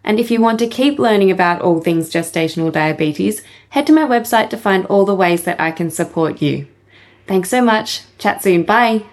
And 0.08 0.18
if 0.18 0.30
you 0.30 0.40
want 0.40 0.58
to 0.60 0.66
keep 0.66 0.98
learning 0.98 1.30
about 1.30 1.60
all 1.60 1.80
things 1.80 2.10
gestational 2.10 2.72
diabetes, 2.72 3.42
head 3.68 3.86
to 3.88 3.92
my 3.92 4.06
website 4.06 4.48
to 4.50 4.56
find 4.56 4.86
all 4.86 5.04
the 5.04 5.14
ways 5.14 5.44
that 5.44 5.60
I 5.60 5.70
can 5.70 5.90
support 5.90 6.40
you. 6.40 6.66
Thanks 7.26 7.50
so 7.50 7.60
much. 7.60 8.04
Chat 8.16 8.42
soon. 8.42 8.62
Bye. 8.62 9.04